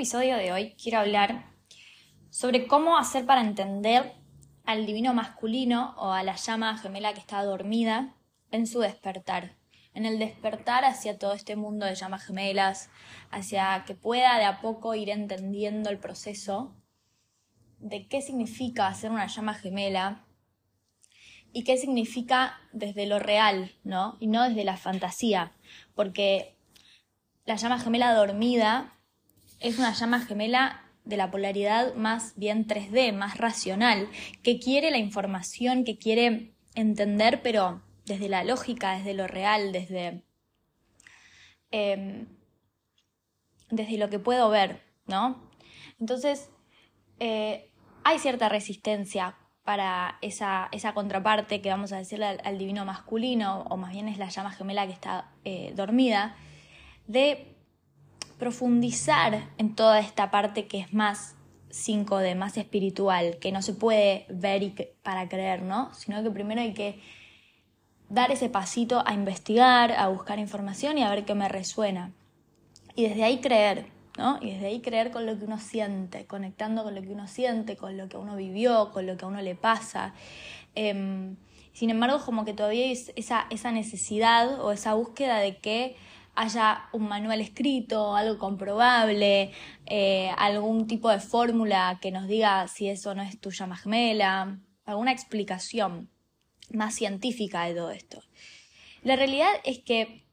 episodio 0.00 0.38
de 0.38 0.50
hoy 0.50 0.74
quiero 0.82 1.00
hablar 1.00 1.44
sobre 2.30 2.66
cómo 2.66 2.96
hacer 2.96 3.26
para 3.26 3.42
entender 3.42 4.14
al 4.64 4.86
divino 4.86 5.12
masculino 5.12 5.94
o 5.98 6.10
a 6.10 6.22
la 6.22 6.36
llama 6.36 6.78
gemela 6.78 7.12
que 7.12 7.20
está 7.20 7.44
dormida 7.44 8.14
en 8.50 8.66
su 8.66 8.80
despertar, 8.80 9.58
en 9.92 10.06
el 10.06 10.18
despertar 10.18 10.86
hacia 10.86 11.18
todo 11.18 11.34
este 11.34 11.54
mundo 11.54 11.84
de 11.84 11.96
llamas 11.96 12.24
gemelas, 12.24 12.88
hacia 13.30 13.84
que 13.86 13.94
pueda 13.94 14.38
de 14.38 14.46
a 14.46 14.62
poco 14.62 14.94
ir 14.94 15.10
entendiendo 15.10 15.90
el 15.90 15.98
proceso 15.98 16.74
de 17.78 18.08
qué 18.08 18.22
significa 18.22 18.86
hacer 18.86 19.10
una 19.10 19.26
llama 19.26 19.52
gemela 19.52 20.24
y 21.52 21.62
qué 21.64 21.76
significa 21.76 22.58
desde 22.72 23.04
lo 23.04 23.18
real, 23.18 23.70
¿no? 23.84 24.16
Y 24.18 24.28
no 24.28 24.48
desde 24.48 24.64
la 24.64 24.78
fantasía, 24.78 25.52
porque 25.94 26.56
la 27.44 27.56
llama 27.56 27.78
gemela 27.78 28.14
dormida 28.14 28.96
es 29.60 29.78
una 29.78 29.92
llama 29.92 30.20
gemela 30.20 30.82
de 31.04 31.16
la 31.16 31.30
polaridad 31.30 31.94
más 31.94 32.34
bien 32.36 32.66
3D, 32.66 33.12
más 33.12 33.38
racional, 33.38 34.08
que 34.42 34.58
quiere 34.58 34.90
la 34.90 34.98
información, 34.98 35.84
que 35.84 35.98
quiere 35.98 36.52
entender, 36.74 37.42
pero 37.42 37.82
desde 38.06 38.28
la 38.28 38.44
lógica, 38.44 38.96
desde 38.96 39.14
lo 39.14 39.26
real, 39.26 39.72
desde, 39.72 40.24
em, 41.70 42.26
desde 43.70 43.98
lo 43.98 44.08
que 44.08 44.18
puedo 44.18 44.50
ver, 44.50 44.82
¿no? 45.06 45.50
Entonces, 45.98 46.50
eh, 47.18 47.70
hay 48.04 48.18
cierta 48.18 48.48
resistencia 48.48 49.36
para 49.64 50.18
esa, 50.22 50.68
esa, 50.72 50.94
contraparte 50.94 51.60
que 51.60 51.68
vamos 51.68 51.92
a 51.92 51.98
decirle 51.98 52.26
al, 52.26 52.58
divino 52.58 52.84
masculino, 52.84 53.62
o 53.68 53.76
más 53.76 53.92
bien 53.92 54.08
es 54.08 54.18
la 54.18 54.28
llama 54.28 54.50
gemela 54.50 54.86
que 54.86 54.92
está 54.92 55.30
eh, 55.44 55.72
dormida, 55.76 56.34
de 57.06 57.59
profundizar 58.40 59.48
en 59.58 59.76
toda 59.76 60.00
esta 60.00 60.32
parte 60.32 60.66
que 60.66 60.80
es 60.80 60.92
más 60.92 61.36
5D, 61.70 62.34
más 62.34 62.56
espiritual, 62.56 63.38
que 63.38 63.52
no 63.52 63.62
se 63.62 63.74
puede 63.74 64.26
ver 64.28 64.64
y 64.64 64.74
para 65.02 65.28
creer, 65.28 65.62
¿no? 65.62 65.94
Sino 65.94 66.22
que 66.22 66.30
primero 66.30 66.60
hay 66.60 66.74
que 66.74 67.00
dar 68.08 68.32
ese 68.32 68.48
pasito 68.48 69.04
a 69.06 69.14
investigar, 69.14 69.92
a 69.92 70.08
buscar 70.08 70.38
información 70.38 70.98
y 70.98 71.04
a 71.04 71.10
ver 71.10 71.24
qué 71.24 71.34
me 71.34 71.48
resuena. 71.48 72.12
Y 72.96 73.04
desde 73.04 73.22
ahí 73.22 73.40
creer, 73.40 73.86
¿no? 74.18 74.38
Y 74.42 74.50
desde 74.50 74.66
ahí 74.66 74.80
creer 74.80 75.12
con 75.12 75.26
lo 75.26 75.38
que 75.38 75.44
uno 75.44 75.58
siente, 75.58 76.26
conectando 76.26 76.82
con 76.82 76.96
lo 76.96 77.02
que 77.02 77.10
uno 77.10 77.28
siente, 77.28 77.76
con 77.76 77.96
lo 77.96 78.08
que 78.08 78.16
uno 78.16 78.34
vivió, 78.34 78.90
con 78.90 79.06
lo 79.06 79.16
que 79.16 79.24
a 79.24 79.28
uno 79.28 79.40
le 79.40 79.54
pasa. 79.54 80.12
Em, 80.74 81.36
sin 81.72 81.90
embargo, 81.90 82.20
como 82.24 82.44
que 82.44 82.52
todavía 82.52 82.84
hay 82.84 82.98
esa, 83.14 83.46
esa 83.50 83.70
necesidad 83.70 84.60
o 84.60 84.72
esa 84.72 84.94
búsqueda 84.94 85.38
de 85.38 85.58
que 85.58 85.96
haya 86.34 86.88
un 86.92 87.08
manual 87.08 87.40
escrito, 87.40 88.16
algo 88.16 88.38
comprobable, 88.38 89.52
eh, 89.86 90.30
algún 90.36 90.86
tipo 90.86 91.10
de 91.10 91.20
fórmula 91.20 91.98
que 92.00 92.10
nos 92.10 92.26
diga 92.28 92.66
si 92.68 92.88
eso 92.88 93.14
no 93.14 93.22
es 93.22 93.40
tu 93.40 93.50
llama 93.50 93.76
gemela, 93.76 94.58
alguna 94.84 95.12
explicación 95.12 96.10
más 96.72 96.94
científica 96.94 97.64
de 97.64 97.74
todo 97.74 97.90
esto. 97.90 98.22
La 99.02 99.16
realidad 99.16 99.50
es 99.64 99.78
que 99.78 100.24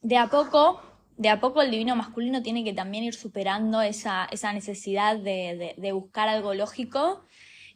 de 0.00 0.16
a 0.16 0.28
poco, 0.28 0.80
de 1.16 1.28
a 1.28 1.40
poco 1.40 1.62
el 1.62 1.70
divino 1.70 1.96
masculino 1.96 2.42
tiene 2.42 2.64
que 2.64 2.72
también 2.72 3.04
ir 3.04 3.14
superando 3.14 3.82
esa, 3.82 4.26
esa 4.30 4.52
necesidad 4.52 5.16
de, 5.16 5.74
de, 5.76 5.92
buscar 5.92 6.28
algo 6.28 6.54
lógico 6.54 7.24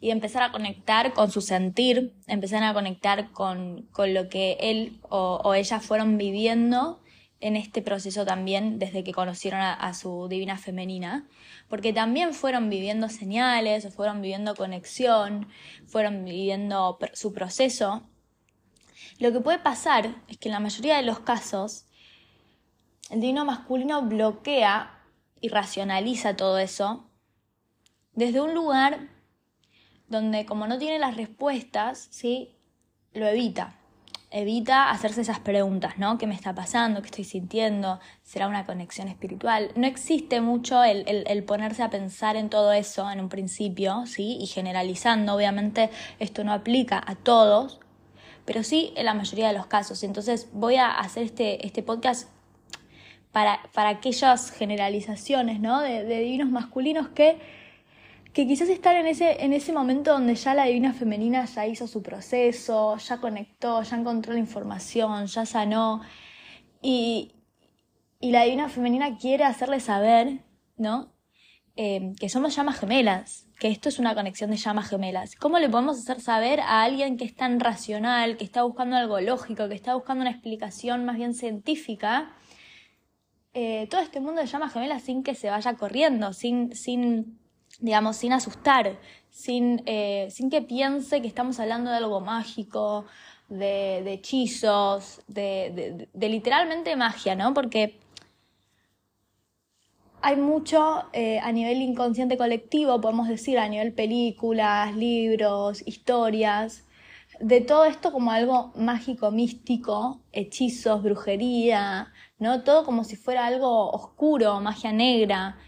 y 0.01 0.11
empezar 0.11 0.43
a 0.43 0.53
conectar 0.53 1.13
con 1.13 1.31
su 1.31 1.41
sentir, 1.41 2.15
empezar 2.27 2.63
a 2.63 2.75
conectar 2.75 3.33
con, 3.33 3.83
con 3.93 4.15
lo 4.15 4.29
que 4.29 4.57
él 4.61 4.99
o, 5.03 5.41
o, 5.43 5.55
ella 5.55 5.81
fueron 5.81 6.19
viviendo 6.19 7.01
en 7.41 7.57
este 7.57 7.83
proceso 7.83 8.25
también 8.25 8.79
desde 8.79 9.05
que 9.05 9.13
conocieron 9.13 9.61
a, 9.61 9.75
a, 9.75 9.95
su 9.95 10.29
divina 10.29 10.59
femenina, 10.59 11.29
porque 11.69 11.93
también 11.93 12.33
fueron 12.35 12.71
viviendo 12.71 13.09
señales, 13.09 13.85
o 13.85 13.91
fueron 13.91 14.23
viviendo 14.23 14.55
conexión, 14.55 15.49
fueron 15.87 16.25
viviendo 16.25 16.99
su 17.13 17.33
proceso. 17.33 18.09
Lo 19.19 19.33
que 19.33 19.41
puede 19.41 19.59
pasar 19.59 20.23
es 20.29 20.39
que 20.39 20.49
en 20.49 20.53
la 20.53 20.61
mayoría 20.61 20.97
de 20.97 21.03
los 21.03 21.21
casos 21.21 21.87
el 23.11 23.21
divino 23.21 23.45
masculino 23.45 24.03
bloquea 24.03 24.99
y 25.41 25.49
racionaliza 25.49 26.37
todo 26.37 26.59
eso 26.59 27.09
desde 28.13 28.41
un 28.41 28.55
lugar 28.55 29.09
donde 30.09 30.47
como 30.47 30.67
no 30.67 30.79
tiene 30.79 30.99
las 30.99 31.17
respuestas, 31.17 32.09
¿sí? 32.11 32.57
lo 33.17 33.27
evita. 33.27 33.75
Evita 34.31 34.91
hacerse 34.91 35.21
esas 35.21 35.39
preguntas, 35.39 35.99
¿no? 35.99 36.19
¿Qué 36.19 36.27
me 36.27 36.35
está 36.35 36.55
pasando? 36.55 37.01
¿Qué 37.01 37.07
estoy 37.07 37.25
sintiendo? 37.25 38.01
¿Será 38.23 38.49
una 38.49 38.67
conexión 38.67 39.09
espiritual? 39.09 39.71
No 39.77 39.87
existe 39.87 40.41
mucho 40.41 40.83
el, 40.83 41.05
el, 41.07 41.45
ponerse 41.45 41.83
a 41.83 41.91
pensar 41.91 42.37
en 42.37 42.51
todo 42.51 42.73
eso 42.73 43.11
en 43.11 43.21
un 43.21 43.29
principio, 43.29 44.05
¿sí? 44.07 44.37
Y 44.41 44.47
generalizando, 44.47 45.35
obviamente 45.35 45.91
esto 46.19 46.45
no 46.45 46.53
aplica 46.53 47.03
a 47.07 47.15
todos, 47.15 47.81
pero 48.45 48.63
sí 48.63 48.93
en 48.97 49.07
la 49.07 49.15
mayoría 49.15 49.49
de 49.49 49.55
los 49.55 49.67
casos. 49.67 50.03
Entonces 50.03 50.49
voy 50.53 50.77
a 50.77 50.91
hacer 50.91 51.23
este, 51.23 51.65
este 51.65 51.83
podcast 51.83 52.29
para, 53.31 53.61
para 53.73 53.91
aquellas 53.91 54.51
generalizaciones, 54.51 55.61
¿no? 55.61 55.81
De, 55.81 56.05
de 56.05 56.19
divinos 56.19 56.51
masculinos 56.51 57.09
que 57.09 57.39
que 58.37 58.47
quizás 58.47 58.69
estar 58.69 58.95
en 58.97 59.07
ese, 59.07 59.43
en 59.43 59.55
ese 59.55 59.73
momento 59.73 60.13
donde 60.13 60.35
ya 60.35 60.53
la 60.53 60.67
divina 60.67 60.93
femenina 60.93 61.47
ya 61.47 61.67
hizo 61.67 61.87
su 61.87 62.03
proceso, 62.03 62.99
ya 62.99 63.17
conectó, 63.17 63.83
ya 63.83 63.97
encontró 63.97 64.35
la 64.35 64.39
información, 64.39 65.25
ya 65.27 65.47
sanó, 65.47 66.03
y, 66.83 67.33
y 68.21 68.33
la 68.33 68.43
divina 68.43 68.69
femenina 68.69 69.17
quiere 69.17 69.45
hacerle 69.45 69.81
saber, 69.81 70.45
¿no? 70.77 71.15
Eh, 71.77 72.13
que 72.21 72.29
somos 72.29 72.55
llamas 72.55 72.79
gemelas, 72.79 73.49
que 73.59 73.69
esto 73.69 73.89
es 73.89 73.99
una 73.99 74.15
conexión 74.15 74.51
de 74.51 74.59
llamas 74.59 74.91
gemelas. 74.91 75.35
¿Cómo 75.37 75.59
le 75.59 75.71
podemos 75.71 75.99
hacer 75.99 76.21
saber 76.21 76.61
a 76.61 76.83
alguien 76.83 77.17
que 77.17 77.25
es 77.25 77.35
tan 77.35 77.59
racional, 77.59 78.37
que 78.37 78.45
está 78.45 78.65
buscando 78.65 78.97
algo 78.97 79.19
lógico, 79.19 79.67
que 79.67 79.75
está 79.75 79.95
buscando 79.95 80.21
una 80.21 80.33
explicación 80.33 81.07
más 81.07 81.17
bien 81.17 81.33
científica, 81.33 82.37
eh, 83.55 83.87
todo 83.91 84.03
este 84.03 84.21
mundo 84.21 84.43
de 84.43 84.47
llamas 84.47 84.75
gemelas 84.75 85.05
sin 85.05 85.23
que 85.23 85.35
se 85.35 85.49
vaya 85.49 85.73
corriendo, 85.79 86.35
sin, 86.35 86.77
sin 86.77 87.46
digamos, 87.81 88.17
sin 88.17 88.33
asustar, 88.33 88.99
sin, 89.31 89.83
eh, 89.87 90.29
sin 90.31 90.51
que 90.51 90.63
piense 90.63 91.21
que 91.21 91.29
estamos 91.29 91.61
hablando 91.61 91.91
de 91.91 91.97
algo 91.99 92.21
mágico, 92.21 93.05
de, 93.49 94.13
hechizos, 94.13 95.21
de, 95.29 96.09
de, 96.13 96.29
literalmente 96.29 96.97
magia, 96.97 97.35
¿no? 97.35 97.55
Porque 97.55 97.99
hay 100.23 100.37
mucho 100.37 101.05
eh, 101.13 101.39
a 101.41 101.53
nivel 101.53 101.83
inconsciente 101.83 102.37
colectivo, 102.37 103.01
podemos 103.01 103.29
decir, 103.29 103.59
a 103.59 103.69
nivel 103.69 103.93
películas, 103.93 104.95
libros, 104.97 105.87
historias, 105.87 106.85
de 107.41 107.61
todo 107.61 107.85
esto 107.85 108.13
como 108.13 108.31
algo 108.31 108.73
mágico, 108.77 109.31
místico, 109.31 110.23
hechizos, 110.33 111.03
brujería, 111.03 112.13
¿no? 112.39 112.65
Todo 112.65 112.85
como 112.85 113.05
si 113.05 113.17
fuera 113.17 113.47
algo 113.47 113.91
oscuro, 113.91 114.61
magia 114.61 114.93
negra. 114.93 115.59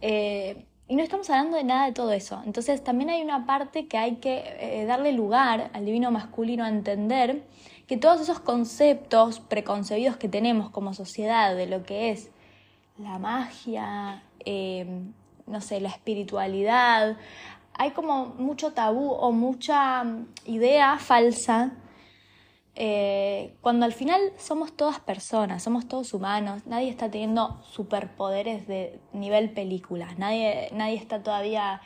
Eh, 0.00 0.66
y 0.86 0.96
no 0.96 1.02
estamos 1.02 1.30
hablando 1.30 1.56
de 1.56 1.64
nada 1.64 1.86
de 1.86 1.92
todo 1.92 2.12
eso. 2.12 2.42
Entonces 2.44 2.84
también 2.84 3.10
hay 3.10 3.22
una 3.22 3.46
parte 3.46 3.86
que 3.86 3.96
hay 3.96 4.16
que 4.16 4.42
eh, 4.60 4.84
darle 4.84 5.12
lugar 5.12 5.70
al 5.72 5.84
divino 5.84 6.10
masculino 6.10 6.64
a 6.64 6.68
entender 6.68 7.42
que 7.86 7.96
todos 7.96 8.20
esos 8.20 8.40
conceptos 8.40 9.40
preconcebidos 9.40 10.16
que 10.16 10.28
tenemos 10.28 10.70
como 10.70 10.94
sociedad 10.94 11.54
de 11.54 11.66
lo 11.66 11.84
que 11.84 12.10
es 12.10 12.30
la 12.98 13.18
magia, 13.18 14.22
em, 14.44 15.12
no 15.46 15.60
sé, 15.60 15.80
la 15.80 15.88
espiritualidad, 15.88 17.16
hay 17.74 17.90
como 17.90 18.26
mucho 18.26 18.72
tabú 18.72 19.10
o 19.10 19.32
mucha 19.32 20.04
idea 20.44 20.98
falsa 20.98 21.72
eh, 22.76 23.56
cuando 23.60 23.86
al 23.86 23.92
final 23.92 24.20
somos 24.36 24.76
todas 24.76 24.98
personas, 24.98 25.62
somos 25.62 25.86
todos 25.86 26.12
humanos, 26.12 26.66
nadie 26.66 26.88
está 26.88 27.08
teniendo 27.08 27.62
superpoderes 27.62 28.66
de 28.66 29.00
nivel 29.12 29.50
película, 29.50 30.12
nadie, 30.18 30.70
nadie 30.72 30.96
está 30.96 31.22
todavía 31.22 31.80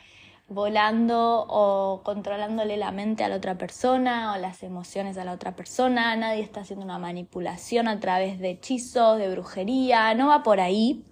volando 0.47 1.45
o 1.47 2.01
controlándole 2.03 2.75
la 2.75 2.91
mente 2.91 3.23
a 3.23 3.29
la 3.29 3.35
otra 3.35 3.55
persona 3.55 4.33
o 4.33 4.37
las 4.37 4.63
emociones 4.63 5.15
a 5.19 5.25
la 5.25 5.33
otra 5.33 5.55
persona, 5.55 6.15
nadie 6.15 6.41
está 6.41 6.61
haciendo 6.61 6.85
una 6.85 6.97
manipulación 6.97 7.87
a 7.87 7.99
través 7.99 8.39
de 8.39 8.49
hechizos, 8.51 9.19
de 9.19 9.29
brujería, 9.29 10.15
no 10.15 10.29
va 10.29 10.41
por 10.41 10.59
ahí, 10.59 11.05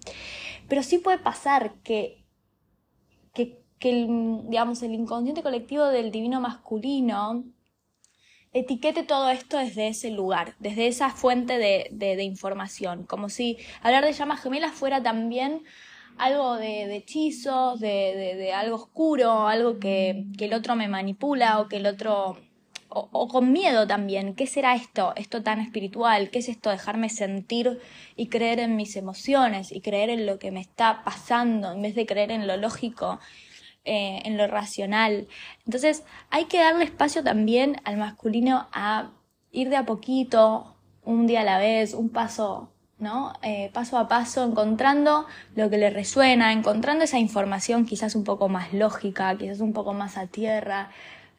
pero 0.68 0.82
sí 0.82 0.98
puede 0.98 1.18
pasar 1.18 1.74
que, 1.84 2.24
que, 3.32 3.62
que 3.78 4.08
digamos, 4.44 4.82
el 4.82 4.94
inconsciente 4.94 5.44
colectivo 5.44 5.86
del 5.86 6.10
divino 6.10 6.40
masculino 6.40 7.44
etiquete 8.60 9.02
todo 9.02 9.30
esto 9.30 9.58
desde 9.58 9.88
ese 9.88 10.10
lugar, 10.10 10.54
desde 10.58 10.86
esa 10.86 11.10
fuente 11.10 11.58
de, 11.58 11.88
de, 11.90 12.22
información, 12.22 13.04
como 13.04 13.28
si 13.28 13.58
hablar 13.82 14.04
de 14.04 14.12
llamas 14.12 14.42
gemelas 14.42 14.72
fuera 14.72 15.02
también 15.02 15.62
algo 16.16 16.56
de, 16.56 16.86
de 16.86 16.96
hechizos, 16.96 17.80
de, 17.80 18.36
de, 18.36 18.52
algo 18.52 18.76
oscuro, 18.76 19.46
algo 19.48 19.78
que, 19.78 20.24
que, 20.36 20.46
el 20.46 20.54
otro 20.54 20.74
me 20.76 20.88
manipula 20.88 21.60
o 21.60 21.68
que 21.68 21.76
el 21.76 21.86
otro 21.86 22.36
o, 22.88 23.28
con 23.28 23.52
miedo 23.52 23.86
también. 23.86 24.34
¿Qué 24.34 24.46
será 24.46 24.74
esto? 24.74 25.12
Esto 25.16 25.42
tan 25.42 25.60
espiritual. 25.60 26.30
¿Qué 26.30 26.38
es 26.38 26.48
esto? 26.48 26.70
Dejarme 26.70 27.08
sentir 27.08 27.78
y 28.16 28.28
creer 28.28 28.60
en 28.60 28.76
mis 28.76 28.96
emociones 28.96 29.72
y 29.72 29.80
creer 29.80 30.10
en 30.10 30.26
lo 30.26 30.38
que 30.38 30.50
me 30.50 30.60
está 30.60 31.02
pasando 31.04 31.72
en 31.72 31.82
vez 31.82 31.94
de 31.94 32.06
creer 32.06 32.30
en 32.30 32.46
lo 32.46 32.56
lógico, 32.56 33.20
eh, 33.88 34.20
en 34.24 34.36
lo 34.36 34.46
racional. 34.46 35.28
Entonces 35.64 36.04
hay 36.30 36.44
que 36.44 36.58
darle 36.58 36.84
espacio 36.84 37.24
también 37.24 37.76
al 37.84 37.96
masculino 37.96 38.68
a 38.72 39.10
ir 39.50 39.70
de 39.70 39.76
a 39.76 39.86
poquito, 39.86 40.76
un 41.02 41.26
día 41.26 41.40
a 41.40 41.44
la 41.44 41.58
vez, 41.58 41.94
un 41.94 42.10
paso 42.10 42.70
¿no? 42.98 43.32
Eh, 43.42 43.70
paso 43.72 43.96
a 43.96 44.08
paso, 44.08 44.44
encontrando 44.44 45.26
lo 45.54 45.70
que 45.70 45.78
le 45.78 45.90
resuena, 45.90 46.52
encontrando 46.52 47.04
esa 47.04 47.18
información 47.18 47.86
quizás 47.86 48.14
un 48.14 48.24
poco 48.24 48.48
más 48.48 48.72
lógica, 48.74 49.36
quizás 49.38 49.60
un 49.60 49.72
poco 49.72 49.94
más 49.94 50.18
a 50.18 50.26
tierra, 50.26 50.90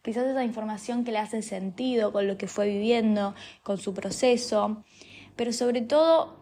quizás 0.01 0.25
esa 0.25 0.43
información 0.43 1.03
que 1.03 1.11
le 1.11 1.19
hace 1.19 1.41
sentido 1.41 2.13
con 2.13 2.27
lo 2.27 2.37
que 2.37 2.47
fue 2.47 2.67
viviendo, 2.67 3.35
con 3.61 3.77
su 3.77 3.93
proceso, 3.93 4.83
pero 5.35 5.51
sobre 5.53 5.81
todo 5.81 6.39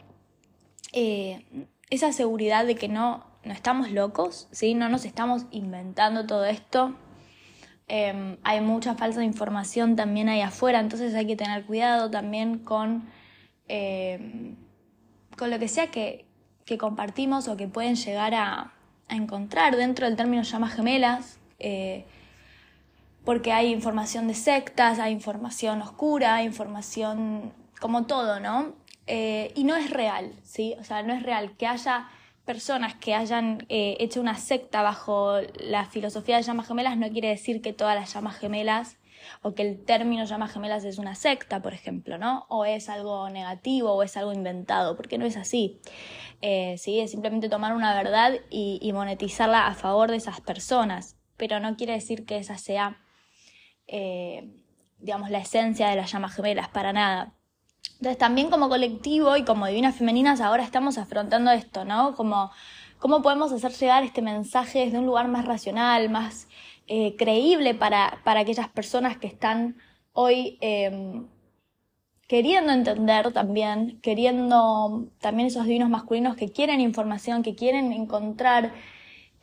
eh, 0.93 1.45
esa 1.89 2.13
seguridad 2.13 2.65
de 2.65 2.75
que 2.75 2.87
no, 2.87 3.25
no 3.47 3.53
estamos 3.53 3.91
locos, 3.91 4.47
¿sí? 4.51 4.73
no 4.73 4.89
nos 4.89 5.05
estamos 5.05 5.45
inventando 5.51 6.25
todo 6.25 6.45
esto. 6.45 6.95
Em, 7.87 8.37
hay 8.43 8.59
mucha 8.61 8.95
falsa 8.95 9.23
información 9.23 9.95
también 9.95 10.27
ahí 10.29 10.41
afuera, 10.41 10.79
entonces 10.79 11.15
hay 11.15 11.25
que 11.25 11.35
tener 11.35 11.65
cuidado 11.65 12.11
también 12.11 12.59
con, 12.59 13.09
em, 13.67 14.55
con 15.37 15.49
lo 15.49 15.59
que 15.59 15.67
sea 15.67 15.87
que, 15.87 16.25
compartimos 16.77 17.47
o 17.47 17.55
que 17.55 17.67
pueden 17.69 17.95
llegar 17.95 18.33
a, 18.35 18.73
encontrar 19.09 19.77
dentro 19.77 20.05
del 20.05 20.17
término 20.17 20.43
llamas 20.43 20.73
gemelas. 20.73 21.39
Eh, 21.59 22.05
porque 23.23 23.53
hay 23.53 23.73
información 23.73 24.27
de 24.27 24.33
sectas, 24.33 24.99
hay 24.99 25.13
información 25.13 25.81
oscura, 25.81 26.35
hay 26.35 26.45
información 26.45 27.53
como 27.79 28.05
todo, 28.05 28.41
¿no? 28.41 28.73
Eh, 29.05 29.51
y 29.55 29.63
no 29.63 29.75
es 29.75 29.89
real, 29.89 30.33
¿sí? 30.43 30.75
O 30.79 30.83
sea, 30.83 31.03
no 31.03 31.13
es 31.13 31.23
real 31.23 31.51
que 31.57 31.67
haya 31.67 32.09
personas 32.47 32.95
que 32.95 33.13
hayan 33.13 33.67
eh, 33.69 33.95
hecho 33.99 34.19
una 34.19 34.35
secta 34.35 34.81
bajo 34.81 35.41
la 35.59 35.85
filosofía 35.85 36.37
de 36.37 36.43
llamas 36.43 36.67
gemelas 36.67 36.97
no 36.97 37.07
quiere 37.11 37.27
decir 37.27 37.61
que 37.61 37.73
todas 37.73 37.93
las 37.93 38.11
llamas 38.11 38.37
gemelas 38.37 38.97
o 39.43 39.53
que 39.53 39.61
el 39.61 39.85
término 39.85 40.25
llamas 40.25 40.51
gemelas 40.53 40.83
es 40.85 40.97
una 40.97 41.13
secta, 41.13 41.61
por 41.61 41.73
ejemplo, 41.73 42.17
¿no? 42.17 42.45
O 42.49 42.65
es 42.65 42.89
algo 42.89 43.29
negativo 43.29 43.91
o 43.91 44.01
es 44.01 44.17
algo 44.17 44.33
inventado, 44.33 44.95
porque 44.95 45.17
no 45.17 45.25
es 45.25 45.37
así. 45.37 45.79
Eh, 46.41 46.75
sí, 46.77 46.99
es 46.99 47.11
simplemente 47.11 47.49
tomar 47.49 47.75
una 47.75 47.93
verdad 47.93 48.33
y, 48.49 48.79
y 48.81 48.93
monetizarla 48.93 49.67
a 49.67 49.75
favor 49.75 50.09
de 50.09 50.17
esas 50.17 50.41
personas, 50.41 51.17
pero 51.35 51.59
no 51.59 51.75
quiere 51.75 51.93
decir 51.93 52.25
que 52.25 52.37
esa 52.37 52.57
sea 52.57 52.97
eh, 53.87 54.49
digamos, 54.99 55.29
la 55.29 55.39
esencia 55.39 55.89
de 55.89 55.95
las 55.95 56.11
llamas 56.11 56.35
gemelas, 56.35 56.69
para 56.69 56.93
nada. 56.93 57.33
Entonces 57.93 58.17
también 58.17 58.49
como 58.49 58.69
colectivo 58.69 59.37
y 59.37 59.43
como 59.43 59.67
divinas 59.67 59.95
femeninas 59.95 60.41
ahora 60.41 60.63
estamos 60.63 60.97
afrontando 60.97 61.51
esto, 61.51 61.85
¿no? 61.85 62.15
Como 62.15 62.51
cómo 62.99 63.21
podemos 63.21 63.51
hacer 63.51 63.71
llegar 63.73 64.03
este 64.03 64.21
mensaje 64.21 64.79
desde 64.79 64.99
un 64.99 65.05
lugar 65.05 65.27
más 65.27 65.45
racional, 65.45 66.09
más 66.09 66.47
eh, 66.87 67.15
creíble 67.17 67.73
para, 67.75 68.21
para, 68.23 68.41
aquellas 68.41 68.69
personas 68.69 69.17
que 69.17 69.27
están 69.27 69.77
hoy 70.13 70.57
em, 70.61 71.27
queriendo 72.27 72.73
entender 72.73 73.31
también, 73.33 73.99
queriendo 74.01 75.07
también 75.19 75.47
esos 75.47 75.65
divinos 75.65 75.89
masculinos 75.89 76.35
que 76.35 76.51
quieren 76.51 76.81
información, 76.81 77.43
que 77.43 77.55
quieren 77.55 77.91
encontrar 77.93 78.73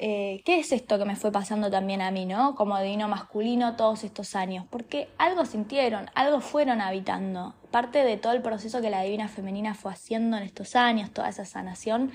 eh, 0.06 0.42
¿qué 0.44 0.58
es 0.58 0.70
esto 0.70 0.98
que 0.98 1.06
me 1.06 1.16
fue 1.16 1.32
pasando 1.32 1.70
también 1.70 2.02
a 2.02 2.10
mí, 2.10 2.26
¿no? 2.26 2.54
Como 2.56 2.78
divino 2.78 3.08
masculino 3.08 3.74
todos 3.74 4.04
estos 4.04 4.36
años, 4.36 4.66
porque 4.68 5.08
algo 5.16 5.46
sintieron, 5.46 6.10
algo 6.14 6.42
fueron 6.42 6.82
habitando. 6.82 7.54
Parte 7.70 8.04
de 8.04 8.18
todo 8.18 8.34
el 8.34 8.42
proceso 8.42 8.82
que 8.82 8.90
la 8.90 9.00
divina 9.00 9.28
femenina 9.28 9.72
fue 9.72 9.92
haciendo 9.92 10.36
en 10.36 10.42
estos 10.42 10.76
años, 10.76 11.10
toda 11.10 11.30
esa 11.30 11.46
sanación, 11.46 12.12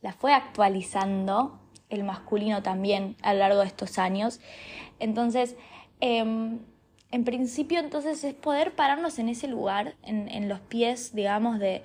la 0.00 0.14
fue 0.14 0.32
actualizando 0.32 1.60
el 1.90 2.02
masculino 2.02 2.62
también 2.62 3.14
a 3.20 3.34
lo 3.34 3.40
largo 3.40 3.60
de 3.60 3.66
estos 3.66 3.98
años. 3.98 4.40
Entonces, 4.98 5.54
em, 6.00 6.60
en 7.10 7.24
principio, 7.24 7.80
entonces 7.80 8.24
es 8.24 8.32
poder 8.32 8.74
pararnos 8.74 9.18
en 9.18 9.28
ese 9.28 9.48
lugar, 9.48 9.96
en, 10.02 10.48
los 10.48 10.60
pies, 10.60 11.14
digamos, 11.14 11.58
de, 11.58 11.82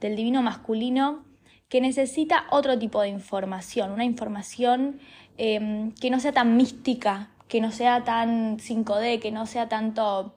del 0.00 0.16
divino 0.16 0.40
masculino 0.40 1.27
que 1.68 1.80
necesita 1.80 2.46
otro 2.50 2.78
tipo 2.78 3.02
de 3.02 3.08
información, 3.08 3.92
una 3.92 4.04
información 4.04 5.00
em, 5.36 5.92
que 5.92 6.10
no 6.10 6.20
sea 6.20 6.32
tan 6.32 6.56
mística, 6.56 7.30
que 7.48 7.60
no 7.60 7.72
sea 7.72 8.04
tan 8.04 8.58
5D, 8.58 9.20
que 9.20 9.30
no 9.30 9.46
sea 9.46 9.68
tanto 9.68 10.34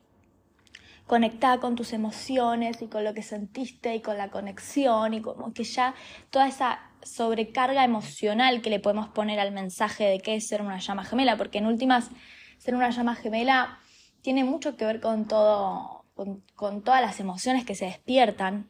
conectada 1.08 1.60
con 1.60 1.76
tus 1.76 1.94
emociones 1.94 2.82
y 2.82 2.88
con 2.88 3.04
lo 3.04 3.14
que 3.14 3.24
sentiste 3.24 3.96
y 3.96 4.02
con 4.02 4.18
la 4.18 4.30
conexión 4.30 5.14
y 5.14 5.22
como 5.22 5.54
que 5.54 5.64
ya 5.64 5.94
toda 6.30 6.48
esa 6.48 6.80
sobrecarga 7.04 7.84
emocional 7.84 8.62
que 8.62 8.70
le 8.70 8.80
podemos 8.80 9.10
poner 9.10 9.40
al 9.40 9.52
mensaje 9.52 10.06
de 10.06 10.20
qué 10.20 10.36
es 10.36 10.48
ser 10.48 10.62
una 10.62 10.80
llama 10.80 11.04
gemela, 11.04 11.36
porque 11.38 11.58
en 11.58 11.66
últimas 11.66 12.12
ser 12.60 12.76
una 12.76 12.92
llama 12.92 13.16
gemela 13.16 13.80
tiene 14.22 14.44
mucho 14.44 14.78
que 14.78 14.86
ver 14.86 15.02
con 15.02 15.28
todo, 15.28 16.06
con, 16.14 16.44
con 16.56 16.84
todas 16.84 17.02
las 17.02 17.20
emociones 17.20 17.66
que 17.66 17.76
se 17.76 17.86
despiertan, 17.86 18.70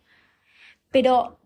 pero 0.90 1.41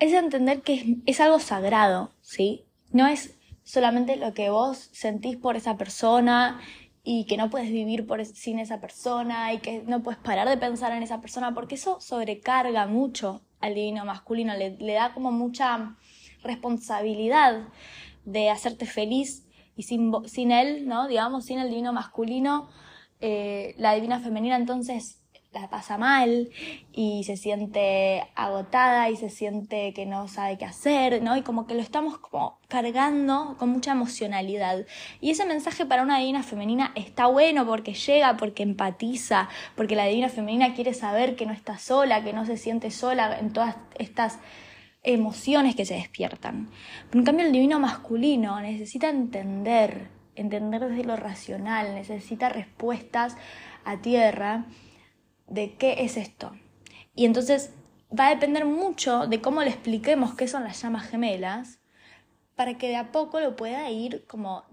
es 0.00 0.14
entender 0.14 0.62
que 0.62 0.96
es, 1.06 1.20
algo 1.20 1.38
sagrado, 1.38 2.10
¿sí? 2.22 2.64
No 2.90 3.06
es 3.06 3.38
solamente 3.62 4.16
lo 4.16 4.34
que 4.34 4.50
vos 4.50 4.88
sentís 4.92 5.36
por 5.36 5.56
esa 5.56 5.76
persona 5.76 6.60
y 7.04 7.26
que 7.26 7.36
no 7.36 7.50
puedes 7.50 7.70
vivir 7.70 8.06
por, 8.06 8.24
sin 8.24 8.58
esa 8.58 8.80
persona 8.80 9.52
y 9.52 9.58
que 9.58 9.82
no 9.82 10.02
puedes 10.02 10.18
parar 10.18 10.48
de 10.48 10.56
pensar 10.56 10.92
en 10.92 11.02
esa 11.02 11.20
persona, 11.20 11.54
porque 11.54 11.76
eso 11.76 12.00
sobrecarga 12.00 12.86
mucho 12.86 13.42
al 13.60 13.74
divino 13.74 14.04
masculino, 14.06 14.54
le, 14.56 14.92
da 14.92 15.12
como 15.12 15.30
mucha 15.30 15.96
responsabilidad 16.42 17.68
de 18.24 18.48
hacerte 18.48 18.86
feliz 18.86 19.46
y 19.76 19.82
sin, 19.82 20.12
sin 20.26 20.50
él, 20.50 20.88
¿no? 20.88 21.08
Digamos, 21.08 21.44
sin 21.44 21.58
el 21.58 21.68
divino 21.68 21.92
masculino, 21.92 22.70
eh, 23.20 23.74
la 23.76 23.94
divina 23.94 24.18
femenina 24.18 24.56
entonces 24.56 25.19
la 25.52 25.68
pasa 25.68 25.98
mal 25.98 26.48
y 26.92 27.24
se 27.24 27.36
siente 27.36 28.24
agotada 28.36 29.10
y 29.10 29.16
se 29.16 29.30
siente 29.30 29.92
que 29.92 30.06
no 30.06 30.28
sabe 30.28 30.58
qué 30.58 30.64
hacer, 30.64 31.22
¿no? 31.22 31.36
Y 31.36 31.42
como 31.42 31.66
que 31.66 31.74
lo 31.74 31.80
estamos 31.80 32.18
como 32.18 32.58
cargando 32.68 33.56
con 33.58 33.70
mucha 33.70 33.92
emocionalidad. 33.92 34.86
Y 35.20 35.30
ese 35.30 35.46
mensaje 35.46 35.86
para 35.86 36.02
una 36.02 36.18
divina 36.18 36.44
femenina 36.44 36.92
está 36.94 37.26
bueno 37.26 37.66
porque 37.66 37.94
llega, 37.94 38.36
porque 38.36 38.62
empatiza, 38.62 39.48
porque 39.74 39.96
la 39.96 40.04
divina 40.04 40.28
femenina 40.28 40.74
quiere 40.74 40.94
saber 40.94 41.34
que 41.34 41.46
no 41.46 41.52
está 41.52 41.78
sola, 41.78 42.22
que 42.22 42.32
no 42.32 42.46
se 42.46 42.56
siente 42.56 42.92
sola 42.92 43.36
en 43.38 43.52
todas 43.52 43.76
estas 43.98 44.38
emociones 45.02 45.74
que 45.74 45.84
se 45.84 45.94
despiertan. 45.94 46.68
Pero 47.08 47.20
en 47.20 47.26
cambio 47.26 47.46
el 47.46 47.52
divino 47.52 47.80
masculino 47.80 48.60
necesita 48.60 49.08
entender, 49.08 50.08
entender 50.36 50.88
desde 50.88 51.04
lo 51.04 51.16
racional, 51.16 51.94
necesita 51.94 52.50
respuestas 52.50 53.36
a 53.84 53.96
tierra 53.96 54.66
de 55.50 55.74
qué 55.74 56.04
es 56.04 56.16
esto. 56.16 56.52
Y 57.14 57.26
entonces 57.26 57.72
va 58.18 58.28
a 58.28 58.30
depender 58.30 58.64
mucho 58.64 59.26
de 59.26 59.42
cómo 59.42 59.62
le 59.62 59.70
expliquemos 59.70 60.34
qué 60.34 60.48
son 60.48 60.64
las 60.64 60.80
llamas 60.80 61.08
gemelas 61.08 61.78
para 62.56 62.78
que 62.78 62.88
de 62.88 62.96
a 62.96 63.12
poco 63.12 63.40
lo 63.40 63.56
pueda 63.56 63.90
ir 63.90 64.24
como 64.26 64.64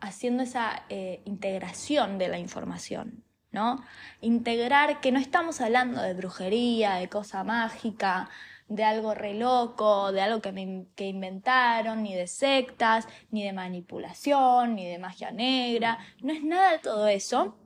haciendo 0.00 0.42
esa 0.42 0.84
eh, 0.88 1.20
integración 1.24 2.18
de 2.18 2.28
la 2.28 2.38
información, 2.38 3.24
¿no? 3.52 3.82
Integrar 4.20 5.00
que 5.00 5.12
no 5.12 5.18
estamos 5.18 5.60
hablando 5.60 6.00
de 6.00 6.14
brujería, 6.14 6.94
de 6.94 7.08
cosa 7.08 7.44
mágica, 7.44 8.30
de 8.68 8.84
algo 8.84 9.14
re 9.14 9.34
loco, 9.34 10.12
de 10.12 10.22
algo 10.22 10.40
que, 10.40 10.52
me, 10.52 10.86
que 10.94 11.06
inventaron, 11.08 12.02
ni 12.02 12.14
de 12.14 12.28
sectas, 12.28 13.06
ni 13.30 13.44
de 13.44 13.52
manipulación, 13.52 14.76
ni 14.76 14.86
de 14.86 14.98
magia 14.98 15.32
negra, 15.32 15.98
no 16.22 16.32
es 16.32 16.42
nada 16.42 16.72
de 16.72 16.78
todo 16.78 17.08
eso, 17.08 17.56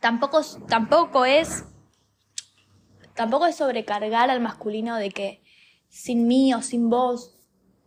tampoco, 0.00 0.42
tampoco 0.68 1.24
es 1.24 1.64
tampoco 3.14 3.46
es 3.46 3.56
sobrecargar 3.56 4.30
al 4.30 4.40
masculino 4.40 4.96
de 4.96 5.10
que 5.10 5.42
sin 5.88 6.26
mí 6.28 6.52
o 6.54 6.62
sin 6.62 6.90
vos 6.90 7.36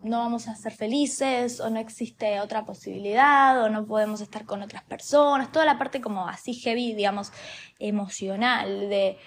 no 0.02 0.20
vamos 0.20 0.48
a 0.48 0.56
ser 0.56 0.72
felices 0.72 1.60
o 1.60 1.70
no 1.70 1.80
existe 1.80 2.40
otra 2.40 2.66
posibilidad 2.66 3.62
o 3.62 3.70
no 3.70 3.86
podemos 3.86 4.22
estar 4.22 4.46
con 4.46 4.62
otras 4.62 4.84
personas, 4.84 5.52
toda 5.52 5.66
la 5.66 5.78
parte 5.78 6.02
como 6.02 6.28
así 6.28 6.54
heavy, 6.54 6.94
digamos, 6.94 7.32
emocional 7.80 8.90
de 8.90 9.18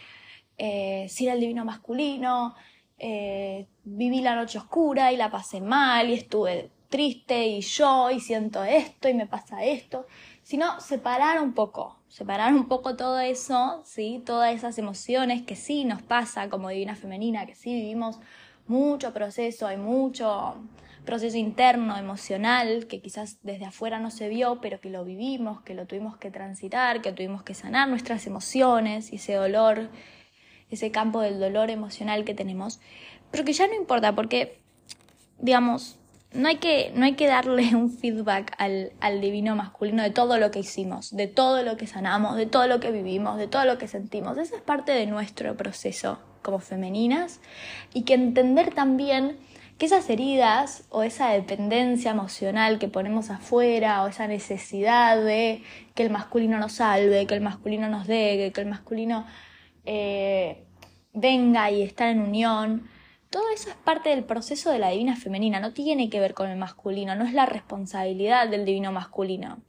eh, 0.59 1.07
si 1.09 1.27
era 1.27 1.35
el 1.35 1.41
divino 1.41 1.65
masculino, 1.65 2.55
eh, 2.99 3.67
viví 3.85 4.21
la 4.21 4.35
noche 4.35 4.59
oscura 4.59 5.12
y 5.12 5.17
la 5.17 5.31
pasé 5.31 5.61
mal 5.61 6.09
y 6.09 6.15
estuve 6.15 6.71
triste 6.89 7.47
y 7.47 7.61
yo 7.61 8.11
y 8.11 8.21
siento 8.21 8.65
esto 8.65 9.09
y 9.09 9.15
me 9.15 9.27
pasa 9.27 9.65
esto, 9.65 10.07
sino 10.43 10.81
separar 10.81 11.41
un 11.41 11.55
poco, 11.55 12.01
separar 12.12 12.52
un 12.52 12.69
poco 12.69 12.95
todo 12.95 13.21
eso, 13.21 13.81
¿sí? 13.87 14.23
Todas 14.25 14.54
esas 14.54 14.76
emociones 14.76 15.40
que 15.42 15.57
sí 15.57 15.87
nos 15.87 16.02
pasa 16.02 16.50
como 16.50 16.69
divina 16.69 16.95
femenina, 16.95 17.47
que 17.47 17.54
sí 17.54 17.73
vivimos 17.73 18.21
mucho 18.66 19.14
proceso, 19.14 19.66
hay 19.66 19.78
mucho, 19.78 20.57
proceso 21.07 21.38
interno, 21.38 21.97
emocional, 21.97 22.87
que 22.87 23.00
quizás 23.00 23.38
desde 23.42 23.64
afuera 23.64 23.99
no 23.99 24.11
se 24.11 24.28
vio, 24.28 24.61
pero 24.61 24.78
que 24.78 24.90
lo 24.90 25.07
vivimos, 25.07 25.62
que 25.62 25.75
lo 25.75 25.87
tuvimos 25.87 26.19
que 26.19 26.31
transitar, 26.31 27.00
que 27.00 27.12
tuvimos 27.12 27.42
que 27.45 27.54
sanar 27.54 27.88
nuestras 27.88 28.26
emociones 28.26 29.11
ese 29.11 29.33
dolor, 29.33 29.88
ese 30.69 30.90
campo 30.90 31.23
del 31.23 31.40
dolor 31.40 31.71
emocional 31.71 32.26
que 32.26 32.35
tenemos, 32.35 32.78
pero 33.31 33.42
que 33.45 33.54
ya 33.54 33.66
no 33.66 33.75
importa 33.75 34.14
porque, 34.14 34.61
digamos, 35.38 35.99
no 36.35 36.49
hay 36.49 36.57
que, 36.57 36.93
no 36.95 37.05
hay 37.05 37.15
que 37.15 37.27
darle 37.27 37.75
un 37.77 37.91
feedback 37.91 38.55
al, 38.59 38.93
al, 39.01 39.21
divino 39.21 39.57
masculino 39.57 40.03
de 40.03 40.11
todo 40.11 40.39
lo 40.39 40.51
que 40.51 40.61
hicimos, 40.61 41.15
de 41.15 41.27
todo 41.27 41.62
lo 41.62 41.77
que 41.77 41.87
sanamos, 41.87 42.37
de 42.37 42.47
todo 42.47 42.67
lo 42.67 42.81
que 42.81 42.91
vivimos, 42.91 43.39
de 43.39 43.49
todo 43.49 43.65
lo 43.65 43.79
que 43.79 43.89
sentimos. 43.89 44.39
Esa 44.39 44.57
es 44.57 44.62
parte 44.62 44.93
de 44.93 45.07
nuestro 45.07 45.57
proceso 45.57 46.19
como 46.43 46.59
femeninas 46.59 47.41
y 47.95 48.03
que 48.03 48.15
entender 48.15 48.75
también 48.75 49.39
que 49.79 49.87
esas 49.87 50.09
heridas 50.11 50.85
o 50.91 51.03
esa 51.03 51.31
dependencia 51.31 52.11
emocional 52.11 52.79
que 52.79 52.89
ponemos 52.89 53.31
afuera 53.31 54.05
o 54.05 54.09
esa 54.09 54.27
necesidad 54.29 55.23
de 55.23 55.62
que 55.95 56.03
el 56.03 56.11
masculino 56.11 56.59
nos 56.59 56.75
salve, 56.75 57.27
que 57.27 57.35
el 57.35 57.41
masculino 57.41 57.89
nos 57.89 58.07
dé, 58.07 58.53
que 58.55 58.61
el 58.61 58.69
masculino 58.69 59.27
eh, 59.85 60.65
venga 61.12 61.71
y 61.71 61.83
estar 61.83 62.09
en 62.09 62.21
unión, 62.21 62.89
todo 63.33 63.49
eso 63.49 63.71
es 63.71 63.77
parte 63.77 64.11
del 64.11 64.25
proceso 64.25 64.71
de 64.71 64.79
la 64.79 64.91
divina 64.91 65.17
femenina, 65.17 65.59
no 65.59 65.73
tiene 65.73 66.11
que 66.11 66.21
ver 66.21 66.35
con 66.35 66.51
el 66.51 66.59
masculino, 66.59 67.17
no 67.17 67.25
es 67.25 67.33
la 67.33 67.47
responsabilidad 67.47 68.47
del 68.47 68.67
divino 68.67 68.93
masculino. 68.93 69.62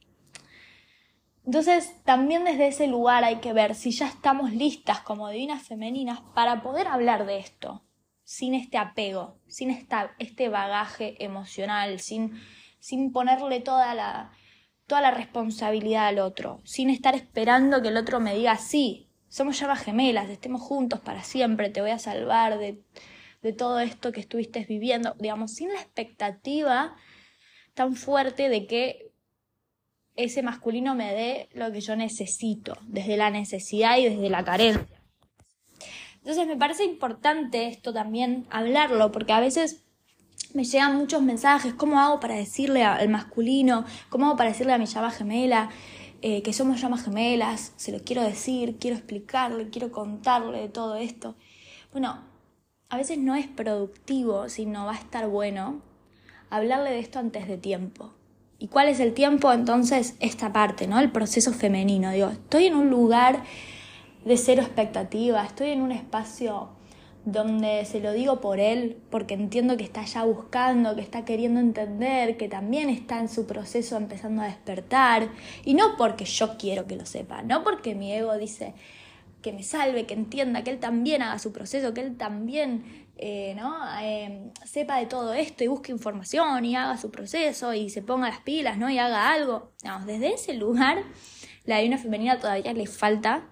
Entonces, 1.46 1.94
también 2.04 2.44
desde 2.44 2.68
ese 2.68 2.86
lugar 2.86 3.24
hay 3.24 3.36
que 3.36 3.54
ver 3.54 3.74
si 3.74 3.90
ya 3.90 4.06
estamos 4.06 4.52
listas 4.52 5.00
como 5.00 5.30
divinas 5.30 5.62
femeninas 5.62 6.20
para 6.34 6.62
poder 6.62 6.86
hablar 6.88 7.24
de 7.24 7.38
esto, 7.38 7.82
sin 8.22 8.52
este 8.52 8.76
apego, 8.76 9.38
sin 9.46 9.70
este 9.70 10.48
bagaje 10.50 11.24
emocional, 11.24 12.00
sin, 12.00 12.38
sin 12.80 13.12
ponerle 13.12 13.60
toda 13.60 13.94
la, 13.94 14.32
toda 14.86 15.00
la 15.00 15.10
responsabilidad 15.10 16.08
al 16.08 16.18
otro, 16.18 16.60
sin 16.64 16.90
estar 16.90 17.14
esperando 17.14 17.80
que 17.80 17.88
el 17.88 17.96
otro 17.96 18.20
me 18.20 18.34
diga, 18.34 18.58
sí, 18.58 19.08
somos 19.28 19.58
llamas 19.58 19.82
gemelas, 19.82 20.28
estemos 20.28 20.60
juntos 20.60 21.00
para 21.00 21.22
siempre, 21.22 21.70
te 21.70 21.80
voy 21.80 21.92
a 21.92 21.98
salvar 21.98 22.58
de 22.58 22.82
de 23.44 23.52
todo 23.52 23.78
esto 23.78 24.10
que 24.10 24.20
estuviste 24.20 24.64
viviendo, 24.64 25.14
digamos, 25.20 25.52
sin 25.52 25.68
la 25.68 25.80
expectativa 25.80 26.96
tan 27.74 27.94
fuerte 27.94 28.48
de 28.48 28.66
que 28.66 29.12
ese 30.16 30.42
masculino 30.42 30.94
me 30.94 31.12
dé 31.12 31.50
lo 31.52 31.70
que 31.70 31.82
yo 31.82 31.94
necesito, 31.94 32.78
desde 32.86 33.18
la 33.18 33.28
necesidad 33.28 33.98
y 33.98 34.08
desde 34.08 34.30
la 34.30 34.44
carencia. 34.44 35.02
Entonces 36.16 36.46
me 36.46 36.56
parece 36.56 36.84
importante 36.84 37.66
esto 37.66 37.92
también 37.92 38.46
hablarlo, 38.48 39.12
porque 39.12 39.34
a 39.34 39.40
veces 39.40 39.84
me 40.54 40.64
llegan 40.64 40.96
muchos 40.96 41.20
mensajes, 41.20 41.74
¿cómo 41.74 42.00
hago 42.00 42.20
para 42.20 42.36
decirle 42.36 42.82
al 42.82 43.10
masculino? 43.10 43.84
¿Cómo 44.08 44.26
hago 44.26 44.36
para 44.36 44.50
decirle 44.50 44.72
a 44.72 44.78
mi 44.78 44.86
llama 44.86 45.10
gemela 45.10 45.68
eh, 46.22 46.40
que 46.40 46.54
somos 46.54 46.80
llamas 46.80 47.04
gemelas? 47.04 47.74
Se 47.76 47.92
lo 47.92 47.98
quiero 47.98 48.22
decir, 48.22 48.78
quiero 48.78 48.96
explicarle, 48.96 49.68
quiero 49.68 49.92
contarle 49.92 50.60
de 50.60 50.68
todo 50.70 50.96
esto. 50.96 51.36
Bueno, 51.92 52.33
a 52.94 52.96
veces 52.96 53.18
no 53.18 53.34
es 53.34 53.48
productivo, 53.48 54.48
sino 54.48 54.86
va 54.86 54.92
a 54.92 54.98
estar 54.98 55.28
bueno 55.28 55.80
hablarle 56.48 56.90
de 56.90 57.00
esto 57.00 57.18
antes 57.18 57.48
de 57.48 57.58
tiempo. 57.58 58.12
¿Y 58.60 58.68
cuál 58.68 58.88
es 58.88 59.00
el 59.00 59.14
tiempo? 59.14 59.52
Entonces, 59.52 60.14
esta 60.20 60.52
parte, 60.52 60.86
¿no? 60.86 61.00
El 61.00 61.10
proceso 61.10 61.52
femenino. 61.52 62.12
Digo, 62.12 62.28
estoy 62.28 62.66
en 62.66 62.76
un 62.76 62.90
lugar 62.90 63.42
de 64.24 64.36
cero 64.36 64.62
expectativa, 64.62 65.44
estoy 65.44 65.70
en 65.70 65.82
un 65.82 65.90
espacio 65.90 66.68
donde 67.24 67.84
se 67.84 67.98
lo 67.98 68.12
digo 68.12 68.40
por 68.40 68.60
él, 68.60 68.98
porque 69.10 69.34
entiendo 69.34 69.76
que 69.76 69.82
está 69.82 70.04
ya 70.04 70.24
buscando, 70.24 70.94
que 70.94 71.00
está 71.00 71.24
queriendo 71.24 71.58
entender, 71.58 72.36
que 72.36 72.48
también 72.48 72.90
está 72.90 73.18
en 73.18 73.28
su 73.28 73.44
proceso 73.46 73.96
empezando 73.96 74.42
a 74.42 74.46
despertar, 74.46 75.30
y 75.64 75.74
no 75.74 75.96
porque 75.96 76.26
yo 76.26 76.56
quiero 76.58 76.86
que 76.86 76.96
lo 76.96 77.06
sepa, 77.06 77.42
no 77.42 77.64
porque 77.64 77.94
mi 77.94 78.12
ego 78.12 78.36
dice, 78.36 78.74
que 79.44 79.52
me 79.52 79.62
salve, 79.62 80.06
que 80.06 80.14
entienda, 80.14 80.64
que 80.64 80.70
él 80.70 80.80
también 80.80 81.20
haga 81.20 81.38
su 81.38 81.52
proceso, 81.52 81.92
que 81.92 82.00
él 82.00 82.16
también 82.16 83.04
eh, 83.18 83.54
¿no? 83.56 83.76
Eh, 84.00 84.50
sepa 84.64 84.98
de 84.98 85.06
todo 85.06 85.34
esto 85.34 85.62
y 85.62 85.66
busque 85.68 85.92
información 85.92 86.64
y 86.64 86.74
haga 86.74 86.96
su 86.96 87.10
proceso 87.10 87.74
y 87.74 87.90
se 87.90 88.00
ponga 88.00 88.30
las 88.30 88.40
pilas 88.40 88.78
¿no? 88.78 88.88
y 88.88 88.98
haga 88.98 89.30
algo. 89.30 89.72
desde 90.06 90.32
ese 90.32 90.54
lugar, 90.54 91.04
la 91.64 91.76
divina 91.76 91.98
femenina 91.98 92.40
todavía 92.40 92.72
le 92.72 92.86
falta 92.86 93.46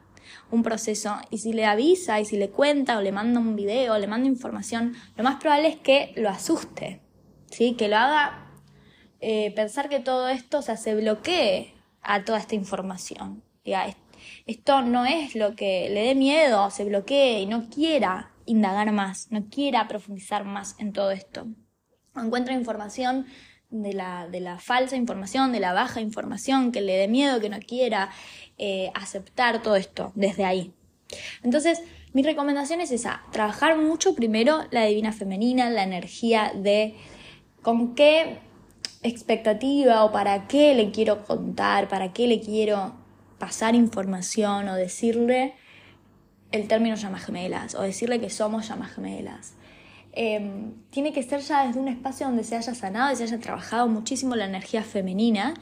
un 0.50 0.62
proceso 0.62 1.16
y 1.30 1.38
si 1.38 1.52
le 1.52 1.66
avisa 1.66 2.20
y 2.20 2.24
si 2.24 2.38
le 2.38 2.48
cuenta 2.48 2.96
o 2.96 3.02
le 3.02 3.12
manda 3.12 3.38
un 3.38 3.54
video 3.54 3.92
o 3.92 3.98
le 3.98 4.06
manda 4.06 4.26
información, 4.26 4.94
lo 5.14 5.24
más 5.24 5.40
probable 5.40 5.68
es 5.68 5.76
que 5.76 6.14
lo 6.16 6.30
asuste, 6.30 7.02
¿sí? 7.50 7.74
que 7.74 7.88
lo 7.88 7.98
haga 7.98 8.50
eh, 9.20 9.52
pensar 9.54 9.90
que 9.90 10.00
todo 10.00 10.28
esto 10.28 10.62
se 10.62 10.94
bloquee 10.94 11.74
a 12.00 12.24
toda 12.24 12.38
esta 12.38 12.54
información. 12.54 13.42
Ya, 13.64 13.94
esto 14.46 14.82
no 14.82 15.04
es 15.04 15.34
lo 15.34 15.54
que 15.54 15.88
le 15.90 16.02
dé 16.02 16.14
miedo, 16.14 16.70
se 16.70 16.84
bloquee 16.84 17.40
y 17.40 17.46
no 17.46 17.68
quiera 17.68 18.32
indagar 18.46 18.92
más, 18.92 19.30
no 19.30 19.48
quiera 19.48 19.88
profundizar 19.88 20.44
más 20.44 20.74
en 20.78 20.92
todo 20.92 21.10
esto. 21.10 21.46
Encuentra 22.16 22.54
información 22.54 23.26
de 23.70 23.94
la, 23.94 24.28
de 24.28 24.40
la 24.40 24.58
falsa 24.58 24.96
información, 24.96 25.52
de 25.52 25.60
la 25.60 25.72
baja 25.72 26.00
información, 26.00 26.72
que 26.72 26.82
le 26.82 26.96
dé 26.96 27.08
miedo, 27.08 27.40
que 27.40 27.48
no 27.48 27.58
quiera 27.60 28.10
eh, 28.58 28.90
aceptar 28.94 29.62
todo 29.62 29.76
esto 29.76 30.12
desde 30.14 30.44
ahí. 30.44 30.72
Entonces, 31.42 31.82
mi 32.12 32.22
recomendación 32.22 32.80
es 32.80 32.92
esa, 32.92 33.22
trabajar 33.32 33.78
mucho 33.78 34.14
primero 34.14 34.60
la 34.70 34.84
divina 34.84 35.12
femenina, 35.12 35.70
la 35.70 35.82
energía 35.82 36.52
de 36.54 36.94
con 37.62 37.94
qué 37.94 38.38
expectativa 39.02 40.04
o 40.04 40.12
para 40.12 40.46
qué 40.46 40.74
le 40.74 40.90
quiero 40.90 41.24
contar, 41.24 41.88
para 41.88 42.12
qué 42.12 42.26
le 42.26 42.40
quiero 42.40 43.01
pasar 43.42 43.74
información 43.74 44.68
o 44.68 44.76
decirle 44.76 45.54
el 46.52 46.68
término 46.68 46.94
llamas 46.94 47.24
gemelas 47.24 47.74
o 47.74 47.82
decirle 47.82 48.20
que 48.20 48.30
somos 48.30 48.68
llamas 48.68 48.92
gemelas. 48.92 49.54
Em, 50.12 50.74
tiene 50.90 51.12
que 51.12 51.24
ser 51.24 51.40
ya 51.40 51.66
desde 51.66 51.80
un 51.80 51.88
espacio 51.88 52.28
donde 52.28 52.44
se 52.44 52.54
haya 52.54 52.72
sanado 52.72 53.12
y 53.12 53.16
se 53.16 53.24
haya 53.24 53.40
trabajado 53.40 53.88
muchísimo 53.88 54.36
la 54.36 54.44
energía 54.44 54.84
femenina, 54.84 55.54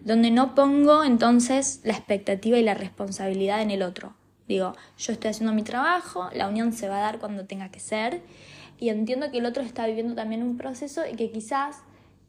donde 0.00 0.30
no 0.30 0.54
pongo 0.54 1.02
entonces 1.02 1.80
la 1.82 1.94
expectativa 1.94 2.58
y 2.58 2.62
la 2.62 2.74
responsabilidad 2.74 3.62
en 3.62 3.70
el 3.70 3.82
otro. 3.82 4.14
Digo, 4.46 4.74
yo 4.98 5.14
estoy 5.14 5.30
haciendo 5.30 5.54
mi 5.54 5.62
trabajo, 5.62 6.28
la 6.34 6.46
unión 6.46 6.74
se 6.74 6.90
va 6.90 6.98
a 6.98 7.00
dar 7.00 7.20
cuando 7.20 7.46
tenga 7.46 7.70
que 7.70 7.80
ser 7.80 8.20
y 8.78 8.90
entiendo 8.90 9.30
que 9.30 9.38
el 9.38 9.46
otro 9.46 9.62
está 9.62 9.86
viviendo 9.86 10.14
también 10.14 10.42
un 10.42 10.58
proceso 10.58 11.04
y 11.10 11.16
que 11.16 11.30
quizás 11.30 11.78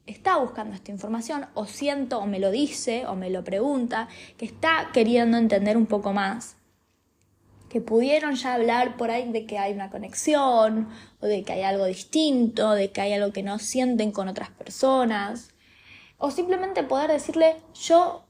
está 0.06 0.38
buscando 0.38 0.76
esta 0.76 0.92
información 0.92 1.48
o 1.54 1.66
siento 1.66 2.20
o 2.20 2.26
me 2.26 2.40
lo 2.40 2.52
dice 2.52 3.06
o 3.08 3.16
me 3.16 3.30
lo 3.30 3.44
pregunta, 3.44 4.08
que 4.38 4.46
está 4.46 4.90
queriendo 4.94 5.38
entender 5.38 5.78
un 5.78 5.86
poco 5.86 6.14
más, 6.14 6.58
que 7.70 7.82
pudieron 7.82 8.36
ya 8.36 8.54
hablar 8.54 8.98
por 8.98 9.12
ahí 9.12 9.32
de 9.32 9.46
que 9.46 9.58
hay 9.58 9.74
una 9.74 9.90
conexión 9.90 10.90
o 11.20 11.26
de 11.26 11.44
que 11.44 11.54
hay 11.54 11.64
algo 11.64 11.86
distinto, 11.86 12.72
de 12.72 12.92
que 12.92 13.02
hay 13.02 13.14
algo 13.14 13.34
que 13.34 13.44
no 13.44 13.60
sienten 13.60 14.12
con 14.12 14.28
otras 14.28 14.50
personas, 14.50 15.50
o 16.18 16.32
simplemente 16.32 16.84
poder 16.84 17.12
decirle 17.12 17.58
yo, 17.74 18.26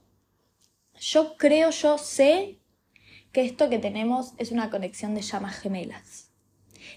yo 0.98 1.36
creo, 1.36 1.70
yo 1.70 1.98
sé 1.98 2.58
que 3.32 3.44
esto 3.44 3.68
que 3.68 3.78
tenemos 3.78 4.32
es 4.38 4.50
una 4.50 4.70
conexión 4.70 5.14
de 5.14 5.22
llamas 5.22 5.56
gemelas. 5.58 6.32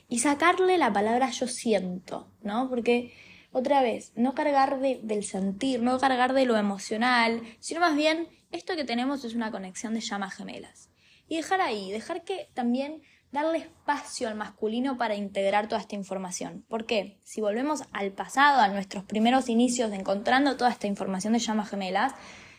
Y 0.08 0.20
sacarle 0.20 0.78
la 0.78 0.94
palabra 0.94 1.30
yo 1.32 1.48
siento, 1.48 2.32
¿no? 2.42 2.70
Porque 2.70 3.14
otra 3.52 3.82
vez, 3.82 4.12
no 4.16 4.36
cargar 4.36 4.80
del 4.80 5.24
sentir, 5.24 5.82
no 5.82 6.00
cargar 6.00 6.34
de 6.34 6.46
lo 6.46 6.58
emocional, 6.58 7.42
sino 7.60 7.80
más 7.80 7.96
bien 7.96 8.28
esto 8.52 8.76
que 8.76 8.84
tenemos 8.84 9.24
es 9.26 9.36
una 9.36 9.52
conexión 9.52 9.94
de 9.94 10.02
llamas 10.02 10.36
gemelas. 10.36 10.90
Y 11.28 11.38
dejar 11.38 11.62
ahí, 11.62 11.92
dejar 11.92 12.24
que 12.24 12.50
también 12.54 13.02
darle 13.32 13.60
espacio 13.60 14.28
al 14.28 14.36
masculino 14.36 14.98
para 14.98 15.16
integrar 15.16 15.68
toda 15.68 15.82
esta 15.82 15.96
información. 15.96 16.66
¿Por 16.68 16.86
qué? 16.86 17.20
Si 17.24 17.42
volvemos 17.42 17.84
al 17.92 18.12
pasado, 18.12 18.60
a 18.60 18.68
nuestros 18.68 19.04
primeros 19.04 19.50
inicios 19.50 19.92
de 19.92 19.98
encontrando 19.98 20.58
toda 20.58 20.72
esta 20.72 20.88
información 20.88 21.34
de 21.34 21.40
llamas 21.40 21.70
gemelas, 21.70 22.14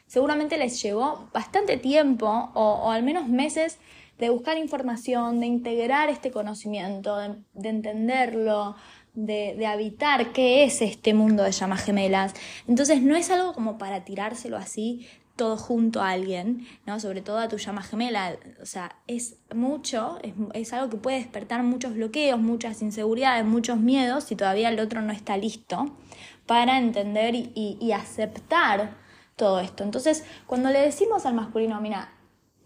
seguramente 0.07 0.59
les 0.59 0.81
llevó 0.81 1.29
bastante 1.33 1.77
tiempo 1.77 2.51
o, 2.55 2.91
al 2.91 3.03
menos 3.03 3.29
meses 3.29 3.79
de 4.19 4.31
buscar 4.31 4.59
información, 4.59 5.41
de 5.41 5.47
integrar 5.47 6.09
este 6.09 6.31
conocimiento, 6.31 7.17
de 7.17 7.69
entenderlo, 7.69 8.77
de, 9.15 9.67
habitar 9.67 10.33
qué 10.33 10.65
es 10.65 10.83
este 10.83 11.15
mundo 11.15 11.43
de 11.43 11.53
llamas 11.53 11.83
gemelas. 11.83 12.35
Entonces 12.69 13.03
no 13.03 13.17
es 13.17 13.31
algo 13.31 13.53
como 13.53 13.79
para 13.79 14.05
tirárselo 14.05 14.57
así 14.57 15.07
todo 15.37 15.57
junto 15.57 16.03
a 16.03 16.11
alguien, 16.11 16.67
¿no? 16.87 17.01
Sobre 17.01 17.23
todo 17.23 17.39
a 17.39 17.49
tu 17.49 17.57
llama 17.57 17.83
gemela. 17.83 18.37
O 18.61 18.67
sea, 18.67 18.97
es 19.07 19.37
mucho, 19.55 20.19
es, 20.53 20.73
algo 20.75 20.91
que 20.91 20.99
puede 20.99 21.17
despertar 21.17 21.63
muchos 21.63 21.95
bloqueos, 21.95 22.39
muchas 22.39 22.83
inseguridades, 22.83 23.47
muchos 23.47 23.79
miedos 23.79 24.25
si 24.25 24.37
todavía 24.37 24.69
el 24.69 24.79
otro 24.79 25.01
no 25.01 25.13
está 25.13 25.39
listo 25.39 25.97
para 26.45 26.79
entender 26.79 27.35
y, 27.35 27.79
y 27.81 27.93
aceptar 27.93 28.99
todo 29.37 29.61
esto. 29.61 29.83
Entonces, 29.83 30.25
cuando 30.47 30.69
le 30.69 30.81
decimos 30.81 31.25
al 31.25 31.35
masculino, 31.35 31.81
mira, 31.81 32.13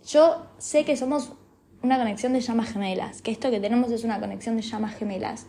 yo 0.04 0.46
sé 0.58 0.84
que 0.84 0.96
somos 0.96 1.32
una 1.82 1.98
conexión 1.98 2.32
de 2.32 2.40
llamas 2.40 2.72
gemelas, 2.72 3.22
que 3.22 3.30
esto 3.30 3.50
que 3.50 3.60
tenemos 3.60 3.92
es 3.92 4.02
una 4.02 4.18
conexión 4.18 4.56
de 4.56 4.62
llamas 4.62 4.96
gemelas 4.96 5.46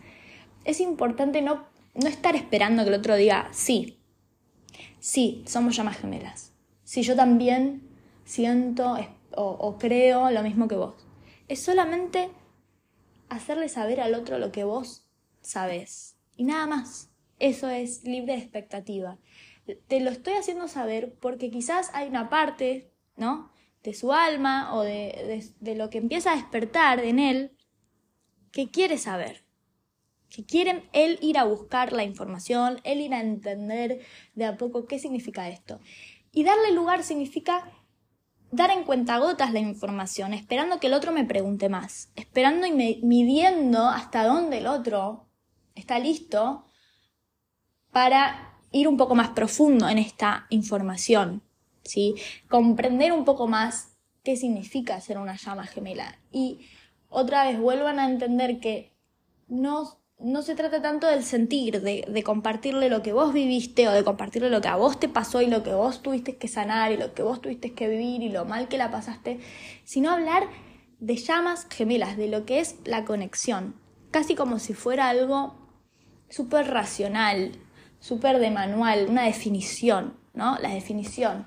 es 0.65 0.81
importante 0.81 1.41
no 1.41 1.75
no 1.95 2.09
estar 2.09 2.35
esperando 2.35 2.83
que 2.83 2.89
el 2.89 2.95
otro 2.95 3.15
diga, 3.15 3.49
sí, 3.51 3.99
sí, 4.99 5.43
somos 5.47 5.75
llamas 5.75 5.97
gemelas. 5.97 6.53
Si 6.83 7.01
yo 7.01 7.15
también 7.15 7.89
siento 8.25 8.97
o, 9.31 9.77
creo 9.77 10.29
lo 10.29 10.43
mismo 10.43 10.67
que 10.67 10.75
vos. 10.75 11.07
Es 11.47 11.61
solamente 11.61 12.29
hacerle 13.29 13.69
saber 13.69 14.01
al 14.01 14.13
otro 14.13 14.37
lo 14.37 14.51
que 14.51 14.63
vos 14.63 15.07
sabes. 15.41 16.17
Y 16.35 16.43
nada 16.43 16.67
más. 16.67 17.09
Eso 17.37 17.69
es 17.69 18.05
libre 18.05 18.33
de 18.33 18.39
expectativa. 18.39 19.17
Te 19.87 19.99
lo 19.99 20.09
estoy 20.09 20.35
haciendo 20.35 20.69
saber 20.69 21.15
porque 21.19 21.51
quizás 21.51 21.91
hay 21.93 22.07
una 22.07 22.29
parte, 22.29 22.93
¿no? 23.17 23.51
De 23.83 23.93
su 23.93 24.13
alma 24.13 24.73
o 24.73 24.83
de, 24.83 25.45
de 25.59 25.75
lo 25.75 25.89
que 25.89 25.97
empieza 25.97 26.31
a 26.31 26.35
despertar 26.35 27.03
en 27.03 27.19
él 27.19 27.57
que 28.51 28.69
quiere 28.69 28.97
saber 28.97 29.44
quieren 30.43 30.83
él 30.93 31.17
ir 31.21 31.37
a 31.37 31.43
buscar 31.45 31.93
la 31.93 32.03
información, 32.03 32.81
él 32.83 33.01
ir 33.01 33.13
a 33.13 33.21
entender 33.21 34.01
de 34.33 34.45
a 34.45 34.57
poco 34.57 34.85
qué 34.85 34.99
significa 34.99 35.49
esto. 35.49 35.79
Y 36.31 36.43
darle 36.43 36.71
lugar 36.73 37.03
significa 37.03 37.71
dar 38.51 38.71
en 38.71 38.83
cuenta 38.83 39.17
gotas 39.17 39.53
la 39.53 39.59
información, 39.59 40.33
esperando 40.33 40.79
que 40.79 40.87
el 40.87 40.93
otro 40.93 41.11
me 41.11 41.25
pregunte 41.25 41.69
más, 41.69 42.09
esperando 42.15 42.65
y 42.67 42.71
midiendo 42.71 43.87
hasta 43.87 44.25
dónde 44.25 44.59
el 44.59 44.67
otro 44.67 45.27
está 45.75 45.99
listo 45.99 46.65
para 47.91 48.59
ir 48.71 48.87
un 48.87 48.97
poco 48.97 49.15
más 49.15 49.29
profundo 49.29 49.87
en 49.87 49.97
esta 49.97 50.47
información, 50.49 51.43
¿sí? 51.83 52.15
Comprender 52.49 53.13
un 53.13 53.25
poco 53.25 53.47
más 53.47 53.95
qué 54.23 54.35
significa 54.35 54.99
ser 54.99 55.17
una 55.17 55.37
llama 55.37 55.65
gemela. 55.65 56.19
Y 56.31 56.67
otra 57.09 57.45
vez 57.45 57.59
vuelvan 57.59 57.99
a 57.99 58.09
entender 58.09 58.59
que 58.59 58.93
no 59.47 59.97
no 60.19 60.41
se 60.41 60.55
trata 60.55 60.81
tanto 60.81 61.07
del 61.07 61.23
sentir, 61.23 61.81
de, 61.81 62.23
compartirle 62.23 62.89
lo 62.89 63.01
que 63.01 63.13
vos 63.13 63.33
viviste 63.33 63.87
o 63.87 63.91
de 63.91 64.03
compartirle 64.03 64.49
lo 64.49 64.61
que 64.61 64.67
a 64.69 64.75
vos 64.75 64.99
te 64.99 65.09
pasó 65.09 65.41
y 65.41 65.47
lo 65.47 65.63
que 65.63 65.73
vos 65.73 66.01
tuviste 66.01 66.37
que 66.37 66.47
sanar 66.47 66.91
y 66.91 66.97
lo 66.97 67.13
que 67.13 67.21
vos 67.21 67.41
tuviste 67.41 67.73
que 67.73 67.89
vivir 67.89 68.21
y 68.21 68.29
lo 68.29 68.45
mal 68.45 68.67
que 68.67 68.77
la 68.77 68.91
pasaste, 68.91 69.39
sino 69.83 70.11
hablar 70.11 70.47
de 70.99 71.17
llamas 71.17 71.67
gemelas, 71.69 72.17
de 72.17 72.29
lo 72.29 72.45
que 72.45 72.59
es 72.59 72.77
la 72.85 73.03
conexión, 73.03 73.75
casi 74.11 74.35
como 74.35 74.59
si 74.59 74.73
fuera 74.73 75.09
algo 75.09 75.55
súper 76.29 76.67
racional, 76.67 77.51
súper 77.99 78.39
de 78.39 78.51
manual, 78.51 79.07
una 79.09 79.23
definición, 79.23 80.17
¿no? 80.33 80.57
La 80.59 80.69
definición. 80.69 81.45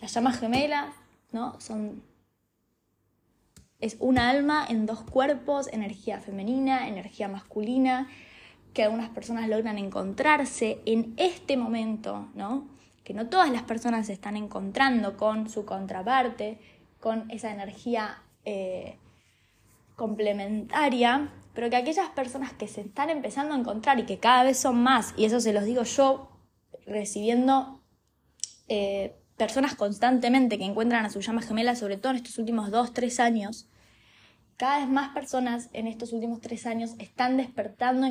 Las 0.00 0.14
llamas 0.14 0.40
gemelas, 0.40 0.94
¿no? 1.32 1.60
Son 1.60 2.02
es 3.80 3.96
un 3.98 4.18
alma 4.18 4.66
en 4.68 4.86
dos 4.86 5.02
cuerpos, 5.02 5.68
energía 5.72 6.20
femenina, 6.20 6.88
energía 6.88 7.28
masculina, 7.28 8.08
que 8.74 8.84
algunas 8.84 9.08
personas 9.08 9.48
logran 9.48 9.78
encontrarse 9.78 10.80
en 10.86 11.14
este 11.16 11.56
momento, 11.56 12.28
¿no? 12.34 12.68
Que 13.04 13.14
no 13.14 13.28
todas 13.28 13.50
las 13.50 13.62
personas 13.62 14.06
se 14.06 14.12
están 14.12 14.36
encontrando 14.36 15.16
con 15.16 15.48
su 15.48 15.64
contraparte, 15.64 16.58
con 17.00 17.30
esa 17.30 17.50
energía 17.50 18.22
eh, 18.44 18.98
complementaria, 19.96 21.32
pero 21.54 21.70
que 21.70 21.76
aquellas 21.76 22.10
personas 22.10 22.52
que 22.52 22.68
se 22.68 22.82
están 22.82 23.10
empezando 23.10 23.54
a 23.54 23.58
encontrar 23.58 23.98
y 23.98 24.04
que 24.04 24.18
cada 24.18 24.44
vez 24.44 24.58
son 24.58 24.82
más, 24.82 25.14
y 25.16 25.24
eso 25.24 25.40
se 25.40 25.52
los 25.52 25.64
digo 25.64 25.82
yo, 25.82 26.30
recibiendo 26.86 27.80
eh, 28.68 29.16
personas 29.36 29.74
constantemente 29.74 30.58
que 30.58 30.64
encuentran 30.64 31.04
a 31.06 31.10
su 31.10 31.20
llama 31.20 31.42
gemela, 31.42 31.74
sobre 31.74 31.96
todo 31.96 32.10
en 32.12 32.16
estos 32.16 32.38
últimos 32.38 32.70
dos, 32.70 32.92
tres 32.92 33.18
años, 33.18 33.69
cada 34.60 34.80
vez 34.80 34.90
más 34.90 35.14
personas 35.14 35.70
en 35.72 35.86
estos 35.86 36.12
últimos 36.12 36.42
tres 36.42 36.66
años 36.66 36.90
están 36.98 37.38
despertando 37.38 38.06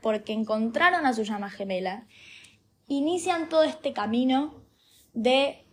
porque 0.00 0.32
encontraron 0.32 1.04
a 1.04 1.12
su 1.12 1.24
llama 1.24 1.50
gemela, 1.50 2.06
inician 2.86 3.48
todo 3.48 3.64
este 3.64 3.92
camino 3.92 4.62
de 5.14 5.66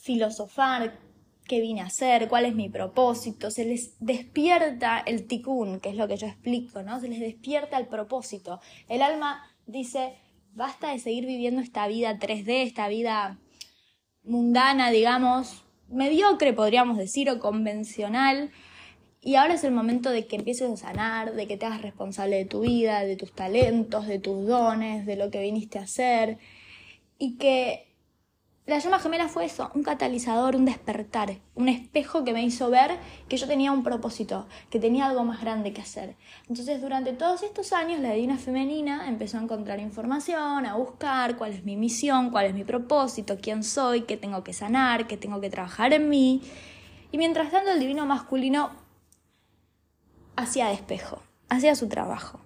filosofar 0.00 0.98
qué 1.46 1.60
vine 1.60 1.80
a 1.80 1.86
hacer, 1.86 2.28
cuál 2.28 2.44
es 2.44 2.56
mi 2.56 2.70
propósito, 2.70 3.52
se 3.52 3.64
les 3.64 3.94
despierta 4.00 4.98
el 4.98 5.28
tikkun, 5.28 5.78
que 5.78 5.90
es 5.90 5.96
lo 5.96 6.08
que 6.08 6.16
yo 6.16 6.26
explico, 6.26 6.82
¿no? 6.82 6.98
Se 6.98 7.06
les 7.06 7.20
despierta 7.20 7.78
el 7.78 7.86
propósito. 7.86 8.58
El 8.88 9.00
alma 9.00 9.48
dice, 9.66 10.16
basta 10.54 10.90
de 10.90 10.98
seguir 10.98 11.24
viviendo 11.24 11.60
esta 11.60 11.86
vida 11.86 12.18
3D, 12.18 12.64
esta 12.64 12.88
vida 12.88 13.38
mundana, 14.24 14.90
digamos, 14.90 15.62
mediocre 15.88 16.52
podríamos 16.52 16.96
decir, 16.96 17.30
o 17.30 17.38
convencional, 17.38 18.50
y 19.24 19.36
ahora 19.36 19.54
es 19.54 19.62
el 19.62 19.70
momento 19.70 20.10
de 20.10 20.26
que 20.26 20.34
empieces 20.34 20.68
a 20.68 20.76
sanar, 20.76 21.34
de 21.34 21.46
que 21.46 21.56
te 21.56 21.64
hagas 21.64 21.80
responsable 21.80 22.36
de 22.36 22.44
tu 22.44 22.62
vida, 22.62 23.04
de 23.04 23.16
tus 23.16 23.32
talentos, 23.32 24.08
de 24.08 24.18
tus 24.18 24.46
dones, 24.46 25.06
de 25.06 25.14
lo 25.14 25.30
que 25.30 25.40
viniste 25.40 25.78
a 25.78 25.82
hacer. 25.82 26.38
Y 27.18 27.36
que 27.36 27.86
la 28.66 28.80
llama 28.80 28.98
gemela 28.98 29.28
fue 29.28 29.44
eso, 29.44 29.70
un 29.76 29.84
catalizador, 29.84 30.56
un 30.56 30.64
despertar, 30.64 31.36
un 31.54 31.68
espejo 31.68 32.24
que 32.24 32.32
me 32.32 32.42
hizo 32.42 32.68
ver 32.68 32.98
que 33.28 33.36
yo 33.36 33.46
tenía 33.46 33.70
un 33.70 33.84
propósito, 33.84 34.48
que 34.70 34.80
tenía 34.80 35.06
algo 35.06 35.22
más 35.22 35.40
grande 35.40 35.72
que 35.72 35.82
hacer. 35.82 36.16
Entonces 36.48 36.80
durante 36.80 37.12
todos 37.12 37.44
estos 37.44 37.72
años 37.72 38.00
la 38.00 38.14
divina 38.14 38.38
femenina 38.38 39.08
empezó 39.08 39.38
a 39.38 39.42
encontrar 39.42 39.78
información, 39.78 40.66
a 40.66 40.74
buscar 40.74 41.36
cuál 41.36 41.52
es 41.52 41.64
mi 41.64 41.76
misión, 41.76 42.30
cuál 42.30 42.46
es 42.46 42.54
mi 42.54 42.64
propósito, 42.64 43.38
quién 43.40 43.62
soy, 43.62 44.02
qué 44.02 44.16
tengo 44.16 44.42
que 44.42 44.52
sanar, 44.52 45.06
qué 45.06 45.16
tengo 45.16 45.40
que 45.40 45.48
trabajar 45.48 45.92
en 45.92 46.08
mí. 46.08 46.42
Y 47.12 47.18
mientras 47.18 47.52
tanto 47.52 47.70
el 47.70 47.78
divino 47.78 48.04
masculino 48.04 48.81
hacía 50.36 50.68
despejo, 50.68 51.22
hacía 51.48 51.74
su 51.74 51.88
trabajo. 51.88 52.40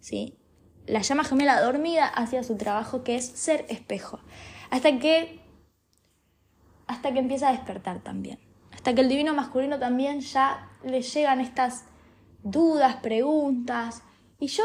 ¿sí? 0.00 0.38
La 0.86 1.02
llama 1.02 1.24
gemela 1.24 1.60
dormida 1.60 2.06
hacía 2.06 2.42
su 2.42 2.56
trabajo 2.56 3.04
que 3.04 3.16
es 3.16 3.26
ser 3.26 3.66
espejo. 3.68 4.20
Hasta 4.70 4.98
que, 4.98 5.40
hasta 6.86 7.12
que 7.12 7.18
empieza 7.18 7.48
a 7.48 7.52
despertar 7.52 8.00
también. 8.00 8.38
Hasta 8.72 8.94
que 8.94 9.00
el 9.00 9.08
divino 9.08 9.34
masculino 9.34 9.78
también 9.78 10.20
ya 10.20 10.70
le 10.84 11.02
llegan 11.02 11.40
estas 11.40 11.84
dudas, 12.42 12.96
preguntas. 12.96 14.02
Y 14.38 14.46
yo 14.46 14.64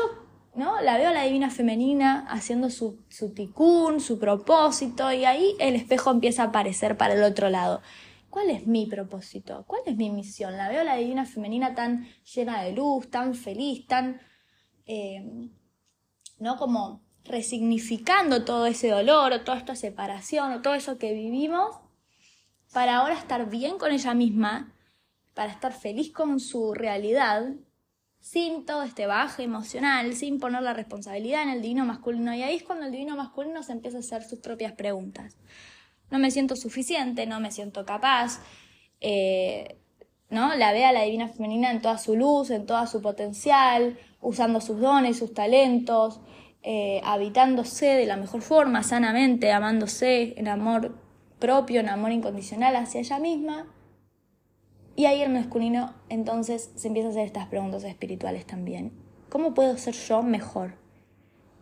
¿no? 0.56 0.82
La 0.82 0.98
veo 0.98 1.10
a 1.10 1.14
la 1.14 1.24
divina 1.24 1.50
femenina 1.50 2.26
haciendo 2.30 2.70
su, 2.70 3.00
su 3.10 3.34
ticún, 3.34 4.00
su 4.00 4.20
propósito, 4.20 5.12
y 5.12 5.26
ahí 5.26 5.56
el 5.60 5.76
espejo 5.76 6.12
empieza 6.12 6.44
a 6.44 6.48
aparecer 6.48 6.98
para 6.98 7.14
el 7.14 7.24
otro 7.24 7.50
lado. 7.50 7.82
¿Cuál 8.34 8.50
es 8.50 8.66
mi 8.66 8.88
propósito? 8.88 9.64
¿Cuál 9.68 9.84
es 9.86 9.96
mi 9.96 10.10
misión? 10.10 10.58
La 10.58 10.68
veo 10.68 10.84
la 10.84 10.96
divina 10.96 11.24
femenina 11.24 11.76
tan 11.76 12.08
llena 12.34 12.64
de 12.64 12.72
luz, 12.72 13.12
tan 13.12 13.36
feliz, 13.36 13.86
tan, 13.86 14.20
eh, 14.88 15.52
¿no? 16.40 16.58
Como 16.58 17.04
resignificando 17.26 18.44
todo 18.44 18.66
ese 18.66 18.90
dolor 18.90 19.34
o 19.34 19.42
toda 19.42 19.60
esta 19.60 19.76
separación 19.76 20.52
o 20.52 20.62
todo 20.64 20.74
eso 20.74 20.98
que 20.98 21.14
vivimos 21.14 21.76
para 22.74 22.96
ahora 22.96 23.14
estar 23.14 23.48
bien 23.52 23.78
con 23.78 23.92
ella 23.92 24.16
misma, 24.16 24.74
para 25.36 25.52
estar 25.52 25.72
feliz 25.72 26.12
con 26.12 26.40
su 26.40 26.74
realidad, 26.74 27.54
sin 28.20 28.66
todo 28.66 28.82
este 28.82 29.06
baje 29.06 29.44
emocional, 29.44 30.16
sin 30.16 30.40
poner 30.40 30.64
la 30.64 30.74
responsabilidad 30.74 31.44
en 31.44 31.50
el 31.50 31.62
divino 31.62 31.86
masculino. 31.86 32.34
Y 32.34 32.42
ahí 32.42 32.56
es 32.56 32.64
cuando 32.64 32.88
el 32.88 32.92
divino 32.92 33.16
masculino 33.16 33.62
se 33.62 33.74
empieza 33.74 33.98
a 33.98 34.00
hacer 34.00 34.24
sus 34.24 34.40
propias 34.40 34.72
preguntas 34.72 35.38
no 36.14 36.20
me 36.20 36.30
siento 36.30 36.56
suficiente, 36.56 37.26
no 37.26 37.40
me 37.40 37.52
siento 37.52 37.88
capaz, 37.88 38.40
eh, 39.02 39.80
¿no? 40.30 40.54
La 40.54 40.72
ve 40.72 40.86
a 40.86 40.92
la 40.92 41.02
divina 41.02 41.28
femenina 41.28 41.72
en 41.72 41.82
toda 41.82 41.98
su 41.98 42.16
luz, 42.16 42.52
en 42.52 42.68
toda 42.68 42.86
su 42.86 43.02
potencial, 43.02 43.98
usando 44.22 44.62
sus 44.62 44.80
dones, 44.80 45.18
sus 45.18 45.34
talentos, 45.34 46.22
eh, 46.62 47.02
habitándose 47.04 47.88
de 47.88 48.06
la 48.06 48.16
mejor 48.16 48.44
forma, 48.44 48.84
sanamente, 48.84 49.52
amándose 49.52 50.40
en 50.40 50.48
amor 50.50 50.96
propio, 51.40 51.80
en 51.80 51.90
amor 51.90 52.12
incondicional 52.12 52.76
hacia 52.76 53.00
ella 53.00 53.18
misma. 53.18 53.66
Y 54.96 55.06
ahí 55.06 55.24
el 55.24 55.32
masculino 55.32 55.96
entonces 56.10 56.74
se 56.76 56.90
empieza 56.90 57.08
a 57.08 57.12
hacer 57.12 57.26
estas 57.26 57.48
preguntas 57.48 57.84
espirituales 57.86 58.46
también. 58.46 58.94
¿Cómo 59.30 59.56
puedo 59.56 59.76
ser 59.80 59.96
yo 59.96 60.22
mejor? 60.22 60.76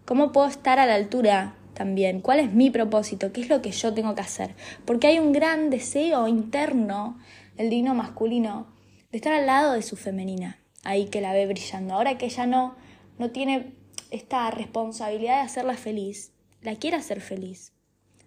¿Cómo 0.03 0.33
puedo 0.33 0.47
estar 0.47 0.77
a 0.77 0.85
la 0.85 0.95
altura 0.95 1.55
también, 1.73 2.21
cuál 2.21 2.39
es 2.39 2.53
mi 2.53 2.69
propósito, 2.69 3.31
qué 3.31 3.41
es 3.41 3.49
lo 3.49 3.61
que 3.61 3.71
yo 3.71 3.93
tengo 3.93 4.15
que 4.15 4.21
hacer, 4.21 4.55
porque 4.85 5.07
hay 5.07 5.19
un 5.19 5.31
gran 5.31 5.69
deseo 5.69 6.27
interno, 6.27 7.19
el 7.57 7.69
digno 7.69 7.93
masculino, 7.93 8.67
de 9.11 9.17
estar 9.17 9.33
al 9.33 9.45
lado 9.45 9.73
de 9.73 9.81
su 9.81 9.95
femenina, 9.95 10.59
ahí 10.83 11.05
que 11.05 11.21
la 11.21 11.33
ve 11.33 11.47
brillando. 11.47 11.93
Ahora 11.93 12.17
que 12.17 12.25
ella 12.25 12.45
no, 12.45 12.75
no 13.17 13.31
tiene 13.31 13.73
esta 14.09 14.49
responsabilidad 14.51 15.37
de 15.37 15.41
hacerla 15.41 15.75
feliz, 15.75 16.31
la 16.61 16.75
quiere 16.75 16.97
hacer 16.97 17.21
feliz, 17.21 17.73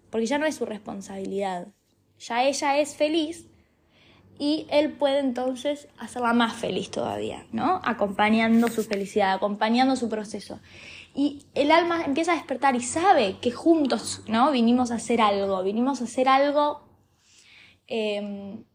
porque 0.09 0.25
ya 0.25 0.37
no 0.37 0.45
es 0.45 0.55
su 0.55 0.65
responsabilidad, 0.65 1.67
ya 2.19 2.43
ella 2.43 2.77
es 2.79 2.95
feliz 2.95 3.47
y 4.37 4.67
él 4.69 4.91
puede 4.91 5.19
entonces 5.19 5.87
hacerla 5.97 6.33
más 6.33 6.53
feliz 6.53 6.91
todavía, 6.91 7.45
¿no? 7.51 7.81
Acompañando 7.83 8.67
su 8.67 8.83
felicidad, 8.83 9.33
acompañando 9.33 9.95
su 9.95 10.09
proceso 10.09 10.59
y 11.15 11.45
el 11.55 11.71
alma 11.71 12.03
empieza 12.03 12.33
a 12.33 12.35
despertar 12.35 12.75
y 12.75 12.81
sabe 12.81 13.37
que 13.39 13.49
juntos, 13.49 14.21
¿no? 14.27 14.51
Vinimos 14.51 14.91
a 14.91 14.95
hacer 14.95 15.21
algo, 15.21 15.63
vinimos 15.63 16.01
a 16.01 16.03
hacer 16.03 16.27
algo 16.27 16.81
em, 17.87 18.65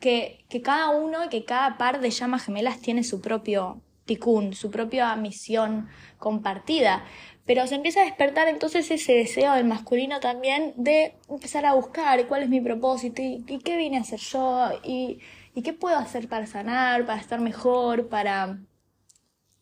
que, 0.00 0.44
cada 0.64 0.90
uno, 0.90 1.28
que 1.30 1.44
cada 1.44 1.78
par 1.78 2.00
de 2.00 2.10
llamas 2.10 2.44
gemelas 2.44 2.80
tiene 2.80 3.04
su 3.04 3.20
propio, 3.20 3.80
tikkun, 4.04 4.54
su 4.54 4.72
propia 4.72 5.14
misión 5.14 5.88
compartida. 6.18 7.04
Pero 7.46 7.66
se 7.68 7.76
empieza 7.76 8.00
a 8.00 8.04
despertar 8.04 8.48
entonces 8.48 8.90
ese 8.90 9.12
deseo 9.12 9.54
del 9.54 9.66
masculino 9.66 10.18
también 10.18 10.74
de 10.76 11.14
empezar 11.28 11.66
a 11.66 11.74
buscar 11.74 12.26
cuál 12.26 12.42
es 12.42 12.48
mi 12.48 12.60
propósito 12.60 13.22
y, 13.22 13.44
qué 13.64 13.76
vine 13.76 13.98
a 13.98 14.00
hacer 14.00 14.18
yo 14.18 14.70
y, 14.82 15.20
y 15.54 15.62
qué 15.62 15.72
puedo 15.72 15.96
hacer 15.98 16.28
para 16.28 16.46
sanar, 16.46 17.06
para 17.06 17.20
estar 17.20 17.40
mejor, 17.40 18.08
para... 18.08 18.58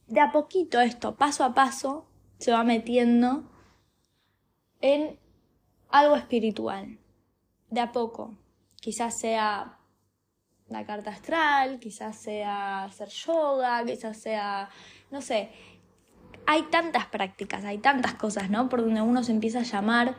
De 0.09 0.21
a 0.21 0.33
poquito 0.33 0.81
esto, 0.81 1.17
paso 1.17 1.45
a 1.45 1.55
paso, 1.55 2.07
se 2.39 2.53
va 2.53 2.65
metiendo 2.65 3.45
en 4.81 5.19
algo 5.91 6.17
espiritual. 6.17 6.99
De 7.71 7.81
a 7.81 7.93
poco. 7.93 8.37
Quizás 8.81 9.19
sea 9.19 9.79
la 10.69 10.85
carta 10.85 11.11
astral, 11.11 11.79
quizás 11.79 12.17
sea 12.17 12.85
hacer 12.85 13.09
yoga, 13.09 13.85
quizás 13.85 14.17
sea, 14.17 14.71
no 15.11 15.21
sé, 15.21 15.51
hay 16.47 16.63
tantas 16.71 17.07
prácticas, 17.07 17.65
hay 17.65 17.79
tantas 17.79 18.15
cosas, 18.15 18.51
¿no? 18.51 18.69
Por 18.69 18.83
donde 18.83 19.03
uno 19.03 19.23
se 19.23 19.33
empieza 19.33 19.61
a 19.61 19.63
llamar 19.63 20.17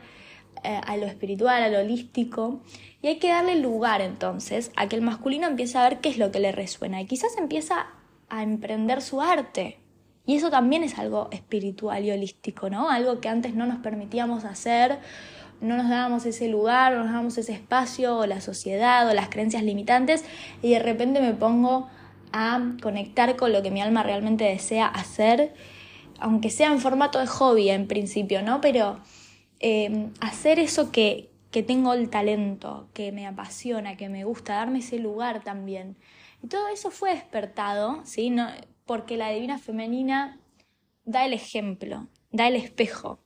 eh, 0.62 0.80
a 0.86 0.96
lo 0.96 1.06
espiritual, 1.06 1.62
a 1.62 1.68
lo 1.68 1.80
holístico, 1.80 2.60
y 3.02 3.08
hay 3.08 3.18
que 3.18 3.28
darle 3.28 3.56
lugar 3.56 4.00
entonces 4.00 4.72
a 4.76 4.88
que 4.88 4.96
el 4.96 5.02
masculino 5.02 5.46
empiece 5.46 5.78
a 5.78 5.88
ver 5.88 6.00
qué 6.00 6.08
es 6.08 6.18
lo 6.18 6.30
que 6.30 6.40
le 6.40 6.52
resuena, 6.52 7.00
y 7.00 7.06
quizás 7.06 7.36
empieza 7.36 7.86
a 8.30 8.42
emprender 8.42 9.02
su 9.02 9.20
arte. 9.20 9.78
Y 10.26 10.36
eso 10.36 10.50
también 10.50 10.84
es 10.84 10.98
algo 10.98 11.28
espiritual 11.32 12.04
y 12.04 12.10
holístico, 12.10 12.70
¿no? 12.70 12.88
Algo 12.88 13.20
que 13.20 13.28
antes 13.28 13.54
no 13.54 13.66
nos 13.66 13.78
permitíamos 13.78 14.44
hacer 14.44 14.98
no 15.60 15.76
nos 15.76 15.88
dábamos 15.88 16.24
ese 16.26 16.48
lugar, 16.48 16.92
no 16.92 17.00
nos 17.00 17.12
dábamos 17.12 17.38
ese 17.38 17.52
espacio, 17.52 18.16
o 18.16 18.26
la 18.26 18.40
sociedad, 18.40 19.08
o 19.08 19.14
las 19.14 19.28
creencias 19.28 19.62
limitantes, 19.62 20.24
y 20.62 20.70
de 20.70 20.78
repente 20.78 21.20
me 21.20 21.34
pongo 21.34 21.88
a 22.32 22.60
conectar 22.82 23.36
con 23.36 23.52
lo 23.52 23.62
que 23.62 23.70
mi 23.70 23.80
alma 23.80 24.02
realmente 24.02 24.44
desea 24.44 24.86
hacer, 24.86 25.52
aunque 26.18 26.50
sea 26.50 26.72
en 26.72 26.80
formato 26.80 27.18
de 27.18 27.26
hobby 27.26 27.70
en 27.70 27.86
principio, 27.86 28.42
¿no? 28.42 28.60
Pero 28.60 29.00
em, 29.58 30.12
hacer 30.20 30.58
eso 30.58 30.90
que, 30.92 31.30
que 31.50 31.62
tengo 31.62 31.92
el 31.92 32.08
talento, 32.08 32.88
que 32.94 33.12
me 33.12 33.26
apasiona, 33.26 33.96
que 33.96 34.08
me 34.08 34.24
gusta, 34.24 34.54
darme 34.54 34.78
ese 34.78 34.98
lugar 34.98 35.42
también. 35.42 35.96
Y 36.42 36.48
todo 36.48 36.68
eso 36.68 36.90
fue 36.90 37.14
despertado, 37.14 38.00
¿sí? 38.04 38.30
No, 38.30 38.48
porque 38.86 39.16
la 39.16 39.30
divina 39.30 39.58
femenina 39.58 40.40
da 41.04 41.24
el 41.24 41.32
ejemplo, 41.32 42.08
da 42.30 42.48
el 42.48 42.56
espejo. 42.56 43.20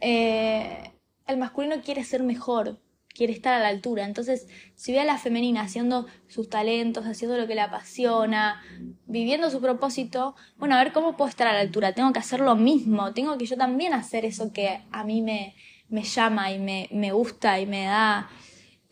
Eh, 0.00 0.92
el 1.26 1.36
masculino 1.36 1.80
quiere 1.82 2.04
ser 2.04 2.22
mejor, 2.22 2.80
quiere 3.08 3.32
estar 3.32 3.54
a 3.54 3.58
la 3.58 3.68
altura. 3.68 4.04
Entonces, 4.04 4.46
si 4.74 4.92
ve 4.92 5.00
a 5.00 5.04
la 5.04 5.18
femenina 5.18 5.62
haciendo 5.62 6.06
sus 6.28 6.48
talentos, 6.48 7.06
haciendo 7.06 7.36
lo 7.36 7.46
que 7.46 7.54
le 7.54 7.62
apasiona, 7.62 8.62
viviendo 9.06 9.50
su 9.50 9.60
propósito, 9.60 10.34
bueno, 10.56 10.74
a 10.74 10.84
ver 10.84 10.92
cómo 10.92 11.16
puedo 11.16 11.28
estar 11.28 11.46
a 11.46 11.52
la 11.52 11.60
altura. 11.60 11.92
Tengo 11.92 12.12
que 12.12 12.18
hacer 12.18 12.40
lo 12.40 12.56
mismo, 12.56 13.14
tengo 13.14 13.38
que 13.38 13.46
yo 13.46 13.56
también 13.56 13.94
hacer 13.94 14.24
eso 14.24 14.52
que 14.52 14.82
a 14.90 15.04
mí 15.04 15.22
me, 15.22 15.54
me 15.88 16.02
llama 16.02 16.52
y 16.52 16.58
me, 16.58 16.88
me 16.92 17.12
gusta 17.12 17.60
y 17.60 17.66
me 17.66 17.84
da 17.84 18.28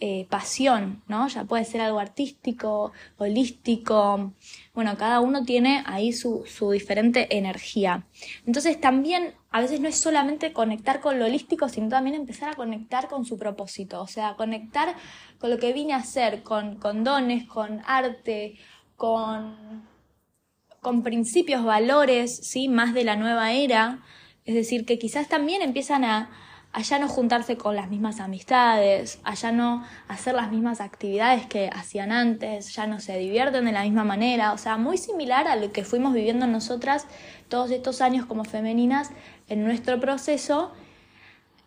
eh, 0.04 0.26
pasión, 0.28 1.00
¿no? 1.06 1.28
Ya 1.28 1.44
puede 1.44 1.64
ser 1.64 1.80
algo 1.80 2.00
artístico, 2.00 2.90
holístico. 3.18 4.32
Bueno, 4.74 4.96
cada 4.96 5.20
uno 5.20 5.44
tiene 5.44 5.84
ahí 5.86 6.12
su, 6.12 6.42
su 6.44 6.72
diferente 6.72 7.36
energía. 7.36 8.04
Entonces 8.44 8.80
también 8.80 9.34
a 9.52 9.60
veces 9.60 9.78
no 9.78 9.86
es 9.86 9.96
solamente 9.96 10.52
conectar 10.52 11.00
con 11.00 11.20
lo 11.20 11.26
holístico, 11.26 11.68
sino 11.68 11.88
también 11.88 12.16
empezar 12.16 12.50
a 12.50 12.56
conectar 12.56 13.06
con 13.06 13.24
su 13.24 13.38
propósito, 13.38 14.02
o 14.02 14.08
sea, 14.08 14.34
conectar 14.34 14.96
con 15.38 15.50
lo 15.50 15.58
que 15.58 15.72
vine 15.72 15.92
a 15.92 15.98
hacer, 15.98 16.42
con, 16.42 16.80
con 16.80 17.04
dones, 17.04 17.46
con 17.46 17.80
arte, 17.86 18.58
con, 18.96 19.86
con 20.80 21.04
principios, 21.04 21.62
valores, 21.62 22.38
¿sí? 22.38 22.68
Más 22.68 22.92
de 22.92 23.04
la 23.04 23.14
nueva 23.14 23.52
era. 23.52 24.02
Es 24.44 24.56
decir, 24.56 24.84
que 24.84 24.98
quizás 24.98 25.28
también 25.28 25.62
empiezan 25.62 26.04
a, 26.04 26.28
allá 26.72 26.98
no 26.98 27.08
juntarse 27.08 27.56
con 27.56 27.76
las 27.76 27.90
mismas 27.90 28.18
amistades, 28.20 29.20
allá 29.24 29.52
no 29.52 29.84
hacer 30.08 30.34
las 30.34 30.50
mismas 30.50 30.80
actividades 30.80 31.46
que 31.46 31.68
hacían 31.68 32.12
antes, 32.12 32.74
ya 32.74 32.86
no 32.86 32.98
se 32.98 33.18
divierten 33.18 33.66
de 33.66 33.72
la 33.72 33.82
misma 33.82 34.04
manera, 34.04 34.52
o 34.52 34.58
sea, 34.58 34.78
muy 34.78 34.96
similar 34.96 35.48
a 35.48 35.56
lo 35.56 35.70
que 35.70 35.84
fuimos 35.84 36.14
viviendo 36.14 36.46
nosotras 36.46 37.06
todos 37.48 37.70
estos 37.70 38.00
años 38.00 38.24
como 38.24 38.44
femeninas 38.44 39.10
en 39.48 39.64
nuestro 39.64 40.00
proceso, 40.00 40.72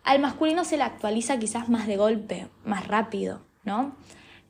al 0.02 0.20
masculino 0.20 0.64
se 0.64 0.76
le 0.76 0.82
actualiza 0.82 1.38
quizás 1.38 1.68
más 1.68 1.86
de 1.86 1.96
golpe, 1.96 2.48
más 2.64 2.86
rápido, 2.86 3.40
¿no? 3.64 3.96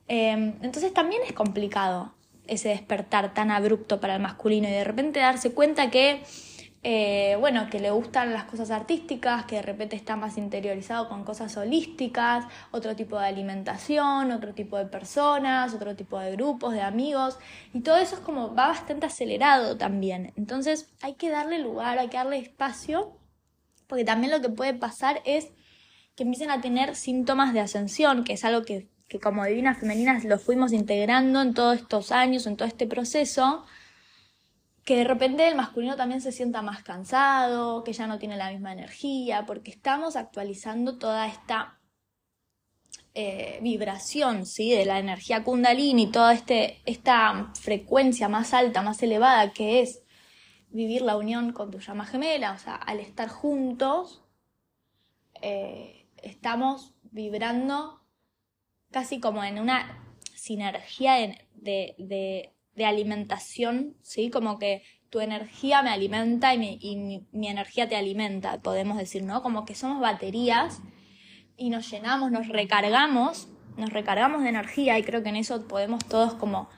Em, 0.07 0.53
entonces 0.61 0.93
también 0.93 1.21
es 1.25 1.33
complicado 1.33 2.13
ese 2.47 2.69
despertar 2.69 3.33
tan 3.33 3.51
abrupto 3.51 3.99
para 3.99 4.15
el 4.15 4.21
masculino 4.21 4.67
y 4.67 4.71
de 4.71 4.83
repente 4.83 5.19
darse 5.19 5.51
cuenta 5.51 5.91
que 5.91 6.23
eh, 6.89 7.35
bueno, 7.41 7.69
que 7.69 7.81
le 7.81 7.91
gustan 7.91 8.31
las 8.31 8.45
cosas 8.45 8.71
artísticas, 8.71 9.43
que 9.43 9.57
de 9.57 9.61
repente 9.61 9.97
está 9.97 10.15
más 10.15 10.37
interiorizado 10.37 11.09
con 11.09 11.25
cosas 11.25 11.57
holísticas, 11.57 12.45
otro 12.71 12.95
tipo 12.95 13.19
de 13.19 13.25
alimentación, 13.25 14.31
otro 14.31 14.53
tipo 14.53 14.77
de 14.77 14.85
personas, 14.85 15.73
otro 15.73 15.97
tipo 15.97 16.17
de 16.17 16.31
grupos, 16.31 16.71
de 16.71 16.79
amigos, 16.79 17.39
y 17.73 17.81
todo 17.81 17.97
eso 17.97 18.15
es 18.15 18.21
como 18.21 18.55
va 18.55 18.69
bastante 18.69 19.05
acelerado 19.05 19.75
también. 19.75 20.31
Entonces 20.37 20.89
hay 21.01 21.15
que 21.15 21.29
darle 21.29 21.59
lugar, 21.59 21.99
hay 21.99 22.07
que 22.07 22.15
darle 22.15 22.37
espacio, 22.37 23.17
porque 23.87 24.05
también 24.05 24.31
lo 24.31 24.39
que 24.39 24.47
puede 24.47 24.73
pasar 24.73 25.21
es 25.25 25.49
que 26.15 26.23
empiecen 26.23 26.51
a 26.51 26.61
tener 26.61 26.95
síntomas 26.95 27.53
de 27.53 27.59
ascensión, 27.59 28.23
que 28.23 28.31
es 28.31 28.45
algo 28.45 28.63
que, 28.63 28.87
que 29.09 29.19
como 29.19 29.43
divinas 29.43 29.77
femeninas 29.77 30.23
lo 30.23 30.39
fuimos 30.39 30.71
integrando 30.71 31.41
en 31.41 31.53
todos 31.53 31.79
estos 31.79 32.13
años, 32.13 32.47
en 32.47 32.55
todo 32.55 32.69
este 32.69 32.87
proceso, 32.87 33.65
que 34.87 34.95
de 34.95 35.03
repente 35.03 35.45
el 35.45 35.55
masculino 35.55 35.97
también 35.97 36.21
se 36.21 36.31
sienta 36.31 36.61
más 36.61 36.81
cansado, 36.81 37.83
que 37.83 37.91
ya 37.91 38.07
no 38.07 38.19
tiene 38.19 38.37
la 38.37 38.51
misma 38.51 38.71
energía, 38.71 39.45
porque 39.45 39.69
estamos 39.69 40.15
actualizando 40.15 40.97
toda 40.97 41.27
esta 41.27 41.77
eh, 43.13 43.59
vibración 43.61 44.45
¿sí? 44.45 44.71
de 44.71 44.85
la 44.85 44.99
energía 44.99 45.43
kundalini, 45.43 46.09
toda 46.09 46.33
este, 46.33 46.79
esta 46.85 47.51
frecuencia 47.59 48.29
más 48.29 48.53
alta, 48.53 48.81
más 48.81 49.03
elevada 49.03 49.51
que 49.51 49.81
es 49.81 50.03
vivir 50.69 51.01
la 51.01 51.17
unión 51.17 51.51
con 51.51 51.69
tu 51.69 51.79
llama 51.79 52.05
gemela, 52.05 52.53
o 52.53 52.57
sea, 52.57 52.75
al 52.75 53.01
estar 53.01 53.27
juntos, 53.27 54.23
eh, 55.41 56.07
estamos 56.15 56.93
vibrando 57.11 58.05
casi 58.91 59.19
como 59.19 59.43
en 59.43 59.59
una 59.59 60.01
sinergia 60.33 61.15
de 61.55 61.95
de 61.97 62.56
alimentación, 62.85 63.95
¿sí? 64.01 64.29
Como 64.29 64.59
que 64.59 64.83
tu 65.09 65.19
energía 65.19 65.81
me 65.81 65.89
alimenta 65.89 66.53
y, 66.53 66.57
mi, 66.57 67.25
energía 67.47 67.87
te 67.87 67.95
alimenta, 67.95 68.59
podemos 68.61 68.97
decir, 68.97 69.23
¿no? 69.23 69.41
Como 69.41 69.65
que 69.65 69.75
somos 69.75 70.01
baterías 70.01 70.81
y 71.55 71.69
nos 71.69 71.89
llenamos, 71.89 72.31
nos 72.31 72.47
recargamos, 72.47 73.47
nos 73.77 73.91
recargamos 73.91 74.43
de 74.43 74.49
energía 74.49 74.99
y 74.99 75.03
creo 75.03 75.23
que 75.23 75.29
en 75.29 75.37
eso 75.37 75.67
podemos 75.67 76.05
todos 76.05 76.33
como, 76.33 76.69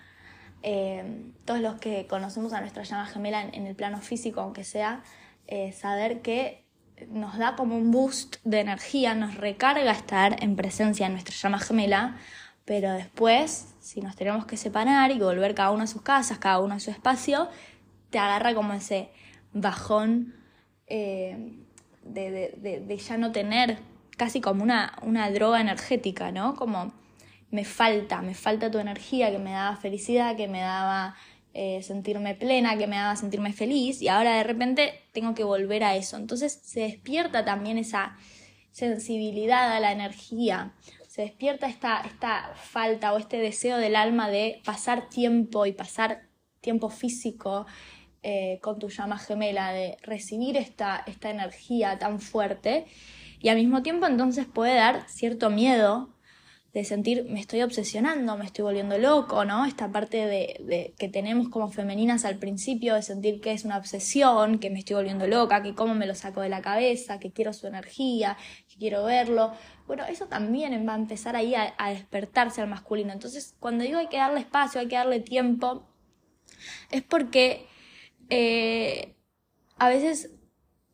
eh, 0.62 1.31
todos 1.45 1.59
los 1.59 1.79
que 1.79 2.05
conocemos 2.07 2.53
a 2.53 2.62
nuestra 2.62 2.83
llama 2.83 3.07
gemela 3.07 3.41
en, 3.41 3.67
el 3.67 3.75
plano 3.75 3.99
físico, 3.99 4.41
aunque 4.41 4.63
sea, 4.63 5.03
eh, 5.47 5.71
saber 5.71 6.21
que 6.21 6.65
nos 7.07 7.38
da 7.38 7.55
como 7.55 7.77
un 7.77 7.91
boost 7.91 8.38
de 8.43 8.59
energía, 8.59 9.15
nos 9.15 9.35
recarga 9.35 9.91
estar 9.91 10.43
en 10.43 10.55
presencia 10.55 11.07
de 11.07 11.13
nuestra 11.13 11.35
llama 11.35 11.59
gemela, 11.59 12.17
pero 12.69 12.93
después, 12.93 13.73
si 13.79 13.99
nos 13.99 14.15
tenemos 14.15 14.45
que 14.45 14.55
separar 14.55 15.10
y 15.10 15.17
volver 15.17 15.55
cada 15.55 15.71
uno 15.71 15.86
a 15.86 15.88
sus 15.88 16.03
casas, 16.03 16.38
cada 16.38 16.60
uno 16.60 16.75
a 16.75 16.79
su 16.79 16.91
espacio, 16.91 17.49
te 18.12 18.19
agarra 18.19 18.53
como 18.53 18.73
ese 18.73 19.10
bajón 19.53 20.36
eh, 20.86 21.65
de, 22.03 23.01
ya 23.03 23.17
no 23.17 23.32
tener 23.32 23.79
casi 24.17 24.39
como 24.39 24.62
una, 24.62 24.93
una 25.01 25.32
droga 25.32 25.62
energética, 25.62 26.32
¿no? 26.32 26.55
Como 26.55 26.93
me 27.49 27.65
falta, 27.65 28.21
me 28.21 28.36
falta 28.36 28.69
tu 28.69 28.77
energía 28.77 29.32
que 29.32 29.39
me 29.39 29.53
daba 29.53 29.75
felicidad, 29.75 30.38
que 30.38 30.47
me 30.47 30.60
daba 30.62 31.15
eh, 31.55 31.82
sentirme 31.82 32.36
plena, 32.36 32.77
que 32.77 32.86
me 32.86 32.97
daba 32.97 33.15
sentirme 33.15 33.51
feliz 33.51 33.99
y 33.99 34.10
ahora 34.10 34.36
de 34.36 34.43
repente 34.43 34.93
tengo 35.12 35.34
que 35.34 35.43
volver 35.43 35.84
a 35.84 35.95
eso. 35.95 36.17
Entonces 36.17 36.62
se 36.63 36.82
despierta 36.82 37.43
también 37.43 37.79
esa 37.79 38.15
sensibilidad 38.71 39.75
a 39.75 39.79
la 39.79 39.91
energía 39.91 40.75
se 41.19 41.23
despierta 41.23 41.67
esta, 41.67 41.99
esta 41.99 42.53
falta 42.55 43.12
o 43.12 43.17
este 43.17 43.39
deseo 43.39 43.77
del 43.77 43.97
alma 43.97 44.29
de 44.29 44.62
pasar 44.63 45.10
tiempo 45.10 45.65
y 45.65 45.73
pasar 45.73 46.29
tiempo 46.62 46.89
físico 46.89 47.65
eh, 48.23 48.60
con 48.62 48.79
tu 48.79 48.88
llama 48.88 49.17
gemela, 49.17 49.73
de 49.73 49.97
recibir 50.01 50.55
esta, 50.55 51.03
esta 51.08 51.29
energía 51.29 51.99
tan 51.99 52.21
fuerte 52.21 52.86
y 53.41 53.49
al 53.49 53.58
mismo 53.58 53.84
tiempo 53.84 54.08
entonces 54.08 54.45
puede 54.45 54.75
dar 54.75 55.10
cierto 55.10 55.49
miedo 55.49 56.15
de 56.73 56.86
sentir 56.86 57.25
me 57.29 57.39
estoy 57.39 57.63
obsesionando, 57.63 58.38
me 58.38 58.45
estoy 58.45 58.63
volviendo 58.63 58.97
loco, 58.97 59.43
¿no? 59.43 59.65
Esta 59.65 59.91
parte 59.91 60.25
de, 60.27 60.93
que 60.97 61.10
tenemos 61.10 61.49
como 61.49 61.71
femeninas 61.71 62.25
al 62.25 62.38
principio 62.38 62.93
de 62.93 63.01
sentir 63.01 63.41
que 63.41 63.53
es 63.53 63.65
una 63.65 63.77
obsesión, 63.77 64.60
que 64.60 64.69
me 64.69 64.79
estoy 64.79 64.95
volviendo 64.95 65.25
loca, 65.25 65.63
que 65.63 65.73
cómo 65.73 65.95
me 65.95 66.05
lo 66.05 66.13
saco 66.13 66.41
de 66.41 66.49
la 66.49 66.62
cabeza, 66.62 67.19
que 67.19 67.32
quiero 67.32 67.53
su 67.53 67.65
energía, 67.65 68.38
quiero 68.79 69.03
verlo. 69.05 69.53
Bueno, 69.85 70.05
eso 70.05 70.27
también 70.27 70.87
va 70.87 70.93
a 70.93 70.97
empezar 70.97 71.35
ahí 71.35 71.53
a, 71.55 71.73
despertarse 71.89 72.61
al 72.61 72.69
masculino. 72.69 73.13
Entonces, 73.13 73.55
cuando 73.59 73.83
digo 73.83 73.99
hay 73.99 74.07
que 74.07 74.17
darle 74.17 74.39
espacio, 74.39 74.81
hay 74.81 74.87
que 74.87 74.95
darle 74.95 75.19
tiempo, 75.19 75.87
es 76.91 77.03
porque 77.03 77.67
eh, 78.29 79.15
a 79.77 79.89
veces 79.89 80.31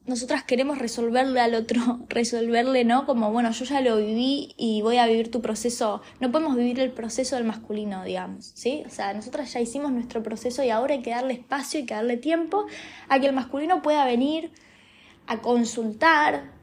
nosotras 0.06 0.44
queremos 0.44 0.78
resolverle 0.78 1.40
al 1.40 1.56
otro, 1.56 1.82
resolverle, 2.10 2.86
¿no? 2.86 3.06
Como, 3.06 3.32
bueno, 3.32 3.52
yo 3.52 3.66
ya 3.66 3.82
lo 3.82 3.98
viví 3.98 4.54
y 4.58 4.82
voy 4.82 4.98
a 4.98 5.08
vivir 5.08 5.32
tu 5.32 5.42
proceso. 5.42 6.02
No 6.20 6.32
podemos 6.32 6.56
vivir 6.56 6.80
el 6.80 6.92
proceso 6.92 7.36
del 7.36 7.46
masculino, 7.46 8.04
digamos, 8.04 8.52
¿sí? 8.56 8.84
O 8.86 8.90
sea, 8.90 9.14
nosotras 9.14 9.52
ya 9.54 9.60
hicimos 9.60 9.92
nuestro 9.92 10.22
proceso 10.22 10.64
y 10.64 10.70
ahora 10.70 10.94
hay 10.94 11.02
que 11.02 11.10
darle 11.12 11.34
espacio, 11.34 11.80
y 11.80 11.86
que 11.86 11.96
darle 11.96 12.18
tiempo 12.18 12.66
a 13.10 13.20
que 13.20 13.28
el 13.28 13.34
masculino 13.34 13.82
pueda 13.82 14.06
venir 14.06 14.52
a 15.28 15.42
consultar, 15.42 16.55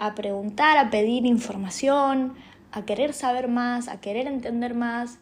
a 0.00 0.14
preguntar, 0.14 0.78
a 0.78 0.88
pedir 0.88 1.26
información, 1.26 2.34
a 2.72 2.86
querer 2.86 3.12
saber 3.12 3.48
más, 3.48 3.86
a 3.86 4.00
querer 4.00 4.26
entender 4.26 4.74
más. 4.74 5.18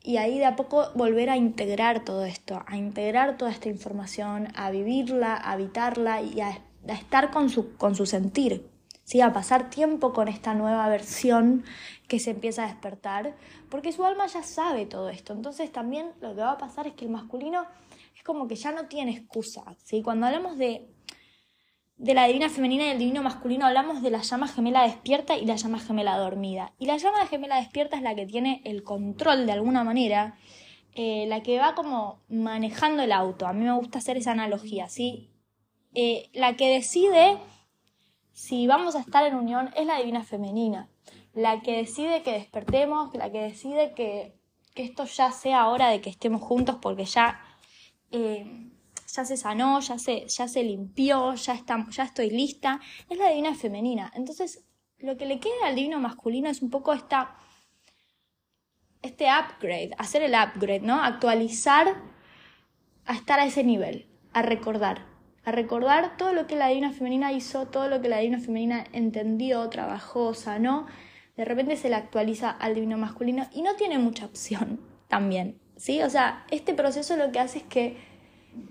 Y 0.00 0.18
ahí 0.18 0.38
de 0.38 0.44
a 0.44 0.54
poco 0.54 0.92
volver 0.94 1.28
a 1.28 1.36
integrar 1.36 2.04
todo 2.04 2.24
esto, 2.24 2.62
a 2.68 2.76
integrar 2.76 3.36
toda 3.36 3.50
esta 3.50 3.68
información, 3.68 4.46
a 4.54 4.70
vivirla, 4.70 5.34
a 5.34 5.50
habitarla 5.50 6.22
y 6.22 6.40
a 6.40 6.56
estar 6.86 7.32
con 7.32 7.50
su, 7.50 7.76
con 7.76 7.96
su 7.96 8.06
sentir, 8.06 8.70
¿sí? 9.02 9.20
a 9.20 9.32
pasar 9.32 9.70
tiempo 9.70 10.12
con 10.12 10.28
esta 10.28 10.54
nueva 10.54 10.88
versión 10.88 11.64
que 12.06 12.20
se 12.20 12.30
empieza 12.30 12.62
a 12.62 12.68
despertar, 12.68 13.34
porque 13.68 13.90
su 13.90 14.04
alma 14.04 14.28
ya 14.28 14.44
sabe 14.44 14.86
todo 14.86 15.08
esto. 15.08 15.32
Entonces 15.32 15.72
también 15.72 16.12
lo 16.20 16.32
que 16.36 16.42
va 16.42 16.52
a 16.52 16.58
pasar 16.58 16.86
es 16.86 16.94
que 16.94 17.06
el 17.06 17.10
masculino 17.10 17.66
es 18.14 18.22
como 18.22 18.46
que 18.46 18.54
ya 18.54 18.70
no 18.70 18.84
tiene 18.84 19.10
excusa. 19.10 19.64
¿sí? 19.82 20.00
Cuando 20.00 20.26
hablamos 20.26 20.58
de, 20.58 20.88
de 21.98 22.14
la 22.14 22.26
divina 22.26 22.50
femenina 22.50 22.84
y 22.84 22.88
el 22.90 22.98
divino 22.98 23.22
masculino, 23.22 23.66
hablamos 23.66 24.02
de 24.02 24.10
la 24.10 24.20
llama 24.20 24.48
gemela 24.48 24.82
despierta 24.82 25.36
y 25.36 25.46
la 25.46 25.56
llama 25.56 25.78
gemela 25.78 26.18
dormida. 26.18 26.74
Y 26.78 26.86
la 26.86 26.98
llama 26.98 27.26
gemela 27.26 27.56
despierta 27.56 27.96
es 27.96 28.02
la 28.02 28.14
que 28.14 28.26
tiene 28.26 28.60
el 28.64 28.82
control 28.82 29.46
de 29.46 29.52
alguna 29.52 29.82
manera, 29.82 30.38
eh, 30.94 31.24
la 31.26 31.42
que 31.42 31.58
va 31.58 31.74
como 31.74 32.20
manejando 32.28 33.02
el 33.02 33.12
auto. 33.12 33.46
A 33.46 33.52
mí 33.52 33.64
me 33.64 33.72
gusta 33.72 33.98
hacer 33.98 34.18
esa 34.18 34.32
analogía, 34.32 34.88
¿sí? 34.88 35.30
Eh, 35.94 36.28
la 36.34 36.56
que 36.56 36.68
decide 36.68 37.38
si 38.32 38.66
vamos 38.66 38.94
a 38.96 39.00
estar 39.00 39.26
en 39.26 39.34
unión 39.34 39.70
es 39.76 39.86
la 39.86 39.98
divina 39.98 40.22
femenina. 40.22 40.90
La 41.32 41.60
que 41.62 41.78
decide 41.78 42.22
que 42.22 42.32
despertemos, 42.32 43.14
la 43.14 43.32
que 43.32 43.40
decide 43.40 43.92
que, 43.94 44.36
esto 44.74 45.06
ya 45.06 45.32
sea 45.32 45.68
hora 45.68 45.88
de 45.88 46.02
que 46.02 46.10
estemos 46.10 46.42
juntos 46.42 46.76
porque 46.82 47.06
ya, 47.06 47.40
eh, 48.10 48.65
ya 49.06 49.24
se 49.24 49.36
sanó, 49.36 49.80
ya 49.80 49.98
se, 49.98 50.26
ya 50.26 50.48
se 50.48 50.62
limpió, 50.62 51.34
ya, 51.34 51.64
ya 51.90 52.02
estoy 52.04 52.30
lista, 52.30 52.80
es 53.08 53.18
la 53.18 53.28
divina 53.28 53.54
femenina. 53.54 54.12
Entonces, 54.14 54.64
lo 54.98 55.16
que 55.16 55.26
le 55.26 55.40
queda 55.40 55.66
al 55.66 55.74
divino 55.74 55.98
masculino 55.98 56.48
es 56.48 56.62
un 56.62 56.70
poco 56.70 56.92
esta, 56.92 57.36
este 59.02 59.26
upgrade, 59.26 59.92
hacer 59.98 60.22
el 60.22 60.34
upgrade, 60.34 60.80
¿no? 60.80 61.02
Actualizar 61.02 61.94
a 63.04 63.14
estar 63.14 63.38
a 63.38 63.46
ese 63.46 63.62
nivel, 63.62 64.08
a 64.32 64.42
recordar 64.42 65.16
a 65.46 65.52
recordar 65.52 66.16
todo 66.16 66.32
lo 66.32 66.48
que 66.48 66.56
la 66.56 66.66
divina 66.66 66.92
femenina 66.92 67.32
hizo, 67.32 67.66
todo 67.68 67.88
lo 67.88 68.02
que 68.02 68.08
la 68.08 68.18
divina 68.18 68.40
femenina 68.40 68.84
entendió, 68.92 69.70
trabajó, 69.70 70.34
sanó, 70.34 70.86
de 71.36 71.44
repente 71.44 71.76
se 71.76 71.88
le 71.88 71.94
actualiza 71.94 72.50
al 72.50 72.74
divino 72.74 72.98
masculino 72.98 73.46
y 73.52 73.62
no 73.62 73.76
tiene 73.76 73.98
mucha 73.98 74.26
opción 74.26 74.80
también, 75.06 75.60
¿sí? 75.76 76.02
O 76.02 76.10
sea, 76.10 76.44
este 76.50 76.74
proceso 76.74 77.16
lo 77.16 77.30
que 77.30 77.38
hace 77.38 77.58
es 77.58 77.64
que 77.64 77.96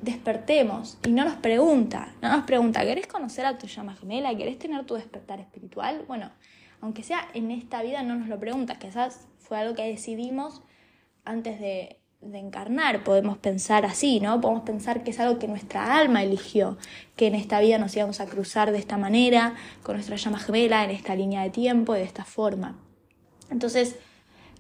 despertemos 0.02 0.98
y 1.06 1.12
no 1.12 1.26
nos 1.26 1.36
pregunta, 1.36 2.14
no 2.22 2.30
nos 2.30 2.46
pregunta, 2.46 2.82
¿querés 2.82 3.08
conocer 3.08 3.46
a 3.46 3.58
tu 3.58 3.68
llama 3.68 3.96
gemela? 3.96 4.36
¿Querés 4.36 4.60
tener 4.60 4.86
tu 4.86 4.96
despertar 4.96 5.40
espiritual? 5.40 6.04
Bueno, 6.08 6.32
aunque 6.82 7.04
sea 7.04 7.28
en 7.34 7.52
esta 7.52 7.82
vida 7.82 8.04
no 8.04 8.16
nos 8.16 8.28
lo 8.28 8.40
pregunta, 8.40 8.80
quizás 8.80 9.28
fue 9.40 9.58
algo 9.58 9.76
que 9.76 9.84
decidimos 9.84 10.62
antes 11.24 11.60
de 11.60 12.00
de 12.26 12.40
encarnar, 12.40 13.04
podemos 13.04 13.38
pensar 13.38 13.86
así, 13.86 14.20
¿no? 14.20 14.42
Podemos 14.42 14.64
pensar 14.64 15.04
que 15.04 15.12
es 15.12 15.20
algo 15.20 15.38
que 15.38 15.48
nuestra 15.48 15.98
alma 15.98 16.24
eligió, 16.24 16.78
que 17.16 17.28
en 17.28 17.36
esta 17.36 17.60
vida 17.60 17.78
nos 17.78 17.96
íbamos 17.96 18.20
a 18.20 18.26
cruzar 18.26 18.72
de 18.72 18.80
esta 18.80 18.98
manera, 18.98 19.56
con 19.84 19.96
nuestra 19.96 20.16
llama 20.16 20.40
gemela, 20.40 20.84
en 20.84 20.90
esta 20.90 21.16
línea 21.16 21.44
de 21.44 21.52
tiempo, 21.52 21.94
de 21.94 22.04
esta 22.04 22.26
forma. 22.26 22.78
Entonces, 23.52 23.98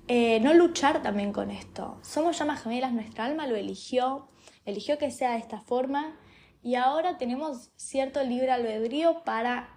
eh, 0.07 0.39
no 0.41 0.53
luchar 0.53 1.01
también 1.01 1.33
con 1.33 1.49
esto. 1.49 1.97
Somos 2.03 2.37
llamas 2.37 2.61
gemelas, 2.61 2.93
nuestra 2.93 3.25
alma 3.25 3.47
lo 3.47 3.55
eligió, 3.55 4.27
eligió 4.65 4.97
que 4.97 5.11
sea 5.11 5.31
de 5.31 5.39
esta 5.39 5.61
forma 5.61 6.17
y 6.61 6.75
ahora 6.75 7.17
tenemos 7.17 7.71
cierto 7.75 8.23
libre 8.23 8.51
albedrío 8.51 9.23
para 9.23 9.69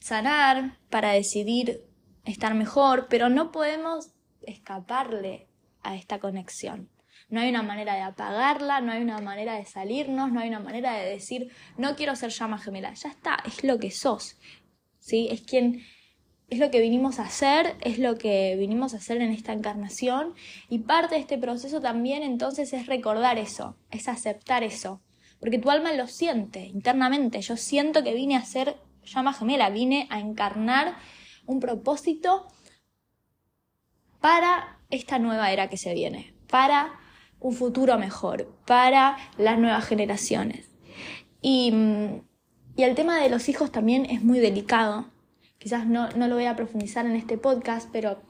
sanar, 0.00 0.78
para 0.90 1.12
decidir 1.12 1.84
estar 2.24 2.54
mejor, 2.54 3.08
pero 3.08 3.28
no 3.28 3.50
podemos 3.50 4.12
escaparle 4.42 5.48
a 5.82 5.96
esta 5.96 6.20
conexión. 6.20 6.90
No 7.28 7.40
hay 7.40 7.48
una 7.48 7.62
manera 7.62 7.94
de 7.94 8.02
apagarla, 8.02 8.80
no 8.80 8.92
hay 8.92 9.02
una 9.02 9.18
manera 9.18 9.54
de 9.54 9.64
salirnos, 9.64 10.30
no 10.30 10.40
hay 10.40 10.48
una 10.48 10.60
manera 10.60 10.92
de 10.94 11.08
decir, 11.08 11.50
no 11.76 11.96
quiero 11.96 12.14
ser 12.16 12.30
llama 12.30 12.58
gemela. 12.58 12.92
Ya 12.94 13.08
está, 13.08 13.38
es 13.46 13.64
lo 13.64 13.78
que 13.78 13.90
sos. 13.90 14.36
¿sí? 14.98 15.28
Es 15.30 15.42
quien 15.42 15.82
es 16.54 16.60
lo 16.60 16.70
que 16.70 16.80
vinimos 16.80 17.18
a 17.18 17.24
hacer, 17.24 17.76
es 17.80 17.98
lo 17.98 18.16
que 18.16 18.56
vinimos 18.56 18.94
a 18.94 18.96
hacer 18.96 19.20
en 19.20 19.30
esta 19.30 19.52
encarnación 19.52 20.34
y 20.68 20.80
parte 20.80 21.14
de 21.14 21.20
este 21.20 21.38
proceso 21.38 21.80
también 21.80 22.22
entonces 22.22 22.72
es 22.72 22.86
recordar 22.86 23.38
eso, 23.38 23.76
es 23.90 24.08
aceptar 24.08 24.62
eso, 24.62 25.02
porque 25.40 25.58
tu 25.58 25.70
alma 25.70 25.92
lo 25.92 26.06
siente 26.06 26.66
internamente, 26.66 27.40
yo 27.40 27.56
siento 27.56 28.02
que 28.02 28.14
vine 28.14 28.36
a 28.36 28.44
ser 28.44 28.76
llama 29.04 29.32
gemela, 29.32 29.70
vine 29.70 30.06
a 30.10 30.18
encarnar 30.20 30.96
un 31.46 31.60
propósito 31.60 32.46
para 34.20 34.78
esta 34.90 35.18
nueva 35.18 35.52
era 35.52 35.68
que 35.68 35.76
se 35.76 35.92
viene, 35.94 36.34
para 36.48 36.98
un 37.40 37.52
futuro 37.52 37.98
mejor, 37.98 38.48
para 38.66 39.16
las 39.36 39.58
nuevas 39.58 39.84
generaciones. 39.84 40.70
Y, 41.42 41.72
el 42.76 42.94
tema 42.96 43.20
de 43.20 43.28
los 43.28 43.48
hijos 43.48 43.70
también 43.70 44.04
es 44.06 44.22
muy 44.24 44.40
delicado. 44.40 45.06
Quizás 45.64 45.86
no, 45.86 46.10
lo 46.10 46.34
voy 46.34 46.44
a 46.44 46.56
profundizar 46.56 47.06
en 47.06 47.16
este 47.16 47.38
podcast, 47.38 47.88
pero 47.90 48.20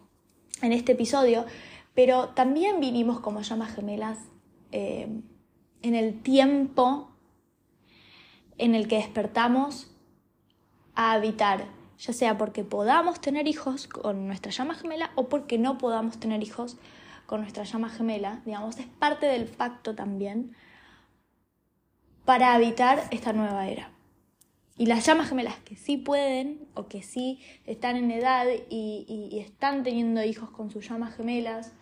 en 0.62 0.70
este 0.70 0.92
episodio, 0.92 1.44
pero 1.92 2.28
también 2.28 2.78
vivimos 2.78 3.18
como 3.18 3.42
llamas 3.42 3.74
gemelas 3.74 4.20
eh, 4.70 5.08
en 5.82 5.94
el 5.96 6.22
tiempo 6.22 7.10
en 8.56 8.76
el 8.76 8.86
que 8.86 8.98
despertamos 8.98 9.90
a 10.94 11.10
habitar 11.10 11.66
ya 11.98 12.12
sea 12.12 12.38
porque 12.38 12.62
podamos 12.62 13.20
tener 13.20 13.48
hijos 13.48 13.88
con 13.88 14.28
nuestra 14.28 14.52
llama 14.52 14.76
gemela 14.76 15.10
o 15.16 15.28
porque 15.28 15.58
no 15.58 15.76
podamos 15.76 16.20
tener 16.20 16.40
hijos 16.40 16.76
con 17.26 17.40
nuestra 17.40 17.64
llama 17.64 17.88
gemela, 17.88 18.42
digamos, 18.44 18.78
es 18.78 18.86
parte 18.86 19.26
del 19.26 19.46
pacto 19.46 19.96
también 19.96 20.54
para 22.24 22.54
habitar 22.54 23.02
esta 23.10 23.32
nueva 23.32 23.66
era. 23.66 23.93
Y 24.76 24.86
las 24.86 25.06
llamas 25.06 25.28
gemelas 25.28 25.56
que 25.60 25.76
sí 25.76 25.96
pueden 25.96 26.66
o 26.74 26.88
que 26.88 27.02
sí 27.02 27.40
están 27.64 27.96
en 27.96 28.10
edad 28.10 28.46
y, 28.68 29.38
están 29.38 29.84
teniendo 29.84 30.24
hijos 30.24 30.50
con 30.50 30.70
sus 30.70 30.88
llamas 30.88 31.14
gemelas 31.14 31.72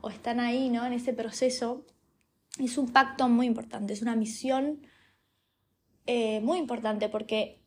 o 0.00 0.08
están 0.08 0.40
ahí, 0.40 0.68
¿no? 0.68 0.84
En 0.84 0.92
ese 0.92 1.12
proceso, 1.12 1.86
es 2.58 2.78
un 2.78 2.90
pacto 2.90 3.28
muy 3.28 3.46
importante, 3.46 3.92
es 3.92 4.02
una 4.02 4.16
misión 4.16 4.84
eh, 6.06 6.40
muy 6.40 6.58
importante 6.58 7.08
porque 7.08 7.60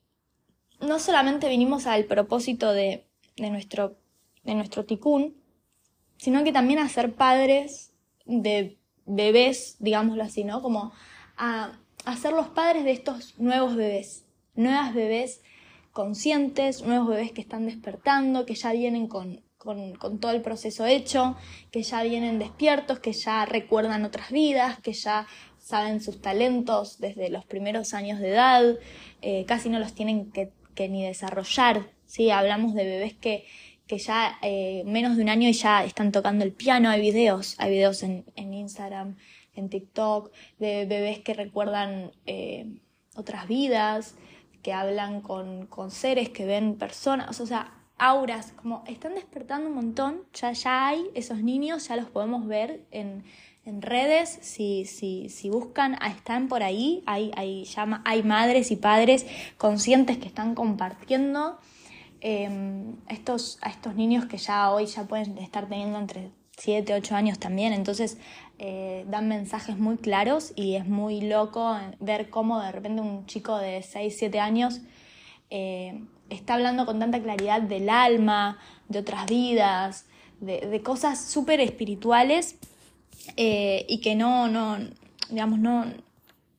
no 0.82 1.00
solamente 1.00 1.48
vinimos 1.48 1.88
al 1.88 2.04
propósito 2.04 2.74
de, 2.74 3.08
nuestro, 3.38 3.98
de 4.44 4.56
nuestro 4.56 4.84
ticún, 4.86 5.38
sino 6.18 6.44
que 6.44 6.52
también 6.52 6.80
a 6.80 6.90
ser 6.90 7.14
padres 7.14 7.94
de 8.26 8.78
bebés, 9.06 9.78
digámoslo 9.80 10.24
así, 10.24 10.44
¿no? 10.44 10.62
Como 10.62 10.92
a, 11.38 11.80
a 12.04 12.18
ser 12.18 12.34
los 12.34 12.50
padres 12.50 12.84
de 12.84 12.92
estos 12.92 13.40
nuevos 13.40 13.76
bebés, 13.76 14.25
nuevas 14.56 14.94
bebés 14.94 15.42
conscientes, 15.92 16.84
nuevos 16.84 17.10
bebés 17.10 17.32
que 17.32 17.42
están 17.42 17.66
despertando, 17.66 18.46
que 18.46 18.56
ya 18.56 18.72
vienen 18.74 19.08
con, 19.08 19.42
con, 19.58 20.20
todo 20.20 20.32
el 20.32 20.42
proceso 20.42 20.86
hecho, 20.86 21.38
que 21.72 21.84
ya 21.84 22.04
vienen 22.04 22.40
despiertos, 22.40 23.00
que 23.00 23.14
ya 23.14 23.46
recuerdan 23.46 24.04
otras 24.04 24.32
vidas, 24.32 24.80
que 24.82 24.94
ya 24.94 25.28
saben 25.60 26.02
sus 26.02 26.22
talentos 26.22 27.00
desde 27.00 27.30
los 27.30 27.46
primeros 27.46 27.94
años 27.94 28.20
de 28.20 28.30
edad, 28.30 28.64
eh, 29.22 29.46
casi 29.48 29.70
no 29.70 29.80
los 29.80 29.94
tienen 29.94 30.32
que 30.32 30.52
que 30.76 30.90
ni 30.90 31.04
desarrollar, 31.04 31.90
¿sí? 32.06 32.30
Hablamos 32.30 32.76
de 32.76 32.84
bebés 32.84 33.14
que, 33.16 33.46
que 33.88 33.98
ya 33.98 34.38
eh, 34.44 34.84
menos 34.86 35.16
de 35.16 35.24
un 35.24 35.30
año 35.30 35.50
y 35.50 35.54
ya 35.54 35.84
están 35.84 36.12
tocando 36.12 36.46
el 36.46 36.52
piano, 36.52 36.90
hay 36.90 37.02
videos, 37.02 37.56
hay 37.58 37.72
videos 37.72 38.04
en, 38.04 38.26
en 38.36 38.54
Instagram, 38.54 39.16
en 39.56 39.70
TikTok, 39.70 40.32
de 40.60 40.86
bebés 40.86 41.20
que 41.20 41.34
recuerdan 41.34 42.12
eh, 42.26 42.68
otras 43.16 43.48
vidas, 43.48 44.16
que 44.66 44.74
hablan 44.74 45.22
con, 45.22 45.68
con, 45.68 45.92
seres, 45.92 46.30
que 46.30 46.44
ven 46.44 46.74
personas, 46.74 47.40
o 47.40 47.46
sea, 47.46 47.72
auras, 48.00 48.52
como 48.54 48.84
están 48.88 49.14
despertando 49.14 49.70
un 49.70 49.76
montón, 49.76 50.24
ya, 50.34 50.54
ya 50.54 50.88
hay 50.88 51.06
esos 51.14 51.44
niños, 51.44 51.88
ya 51.88 51.96
los 51.96 52.10
podemos 52.10 52.48
ver 52.48 52.84
en, 52.90 53.24
en 53.64 53.84
redes, 53.84 54.40
si, 54.42 54.86
si, 54.86 55.30
si 55.30 55.52
buscan, 55.52 55.98
ah, 56.02 56.08
están 56.10 56.48
por 56.48 56.64
ahí, 56.64 57.04
hay, 57.06 57.32
hay, 57.36 57.70
hay 58.06 58.24
madres 58.24 58.72
y 58.72 58.76
padres 58.76 59.28
conscientes 59.60 60.18
que 60.18 60.26
están 60.26 60.56
compartiendo 60.56 61.60
em, 62.22 62.96
estos, 63.08 63.60
a 63.62 63.70
estos 63.70 63.94
niños 63.94 64.26
que 64.26 64.38
ya 64.38 64.72
hoy 64.72 64.88
ya 64.88 65.04
pueden 65.04 65.38
estar 65.38 65.70
teniendo 65.70 66.00
entre 66.00 66.32
7, 66.58 66.92
8 66.92 67.16
años 67.16 67.38
también, 67.38 67.72
entonces 67.72 68.18
eh, 68.58 69.06
dan 69.10 69.28
mensajes 69.28 69.78
muy 69.78 69.98
claros 69.98 70.54
y 70.56 70.76
es 70.76 70.88
muy 70.88 71.22
loco 71.22 71.78
ver 72.00 72.30
cómo 72.30 72.62
de 72.62 72.72
repente 72.72 73.02
un 73.02 73.26
chico 73.26 73.58
de 73.58 73.84
6, 73.84 74.16
7 74.18 74.40
años 74.40 74.82
eh, 75.50 76.04
está 76.30 76.56
hablando 76.56 76.86
con 76.86 77.00
tanta 77.00 77.22
claridad 77.22 77.62
del 77.62 77.90
alma, 77.90 78.58
de 78.88 79.00
otras 79.00 79.26
vidas, 79.26 80.06
de, 80.40 80.82
cosas 80.84 81.20
súper 81.20 81.60
espirituales 81.60 82.58
eh, 83.38 83.86
y 83.90 84.02
que 84.02 84.16
no, 84.16 84.48
no, 84.48 84.78
digamos, 85.30 85.60
no, 85.60 85.86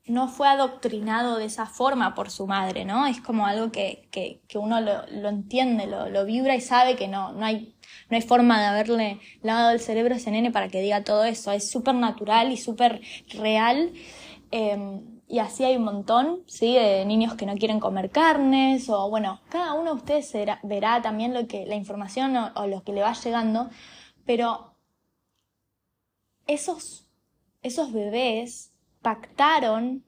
no 0.07 0.29
fue 0.29 0.49
adoctrinado 0.49 1.37
de 1.37 1.47
esa 1.47 1.67
forma 1.67 2.15
por 2.15 2.31
su 2.31 2.47
madre, 2.47 2.85
¿no? 2.85 3.07
Es 3.07 3.21
como 3.21 3.47
algo 3.47 3.73
que, 3.73 4.09
que, 4.11 4.41
que 4.49 4.59
uno 4.59 4.81
lo, 4.81 5.07
lo 5.11 5.29
entiende, 5.29 5.87
lo, 5.87 6.09
lo, 6.09 6.25
vibra 6.25 6.55
y 6.55 6.61
sabe 6.61 6.97
que 6.97 7.09
no, 7.09 7.33
no, 7.33 7.45
hay, 7.45 7.75
no 8.09 8.17
hay 8.17 8.23
forma 8.23 8.61
de 8.61 8.67
haberle 8.67 9.21
lavado 9.43 9.71
el 9.71 9.81
cerebro 9.81 10.15
a 10.15 10.19
ese 10.19 10.31
nene 10.31 10.51
para 10.51 10.69
que 10.69 10.81
diga 10.81 11.05
todo 11.05 11.25
eso. 11.25 11.53
Es 11.53 11.71
súper 11.71 11.95
natural 11.95 12.53
y 12.53 12.57
súper 12.57 13.01
real. 13.31 13.93
Eh, 14.53 15.01
y 15.29 15.41
así 15.41 15.65
hay 15.65 15.77
un 15.77 15.85
montón, 15.85 16.43
¿sí? 16.47 16.75
De 16.75 17.05
niños 17.05 17.35
que 17.35 17.47
no 17.47 17.57
quieren 17.57 17.81
comer 17.81 18.11
carnes, 18.11 18.89
o 18.89 19.11
bueno, 19.11 19.41
cada 19.49 19.75
uno 19.75 19.95
de 19.95 19.97
ustedes 19.97 20.33
verá 20.63 21.03
también 21.03 21.35
lo 21.35 21.47
que, 21.49 21.67
la 21.67 21.75
información 21.75 22.37
o, 22.37 22.53
o, 22.55 22.67
lo 22.67 22.85
que 22.85 22.93
le 22.93 23.03
va 23.03 23.13
llegando, 23.13 23.69
pero 24.25 24.77
esos, 26.47 27.09
esos 27.63 27.93
bebés 27.93 28.73
pactaron, 29.03 30.05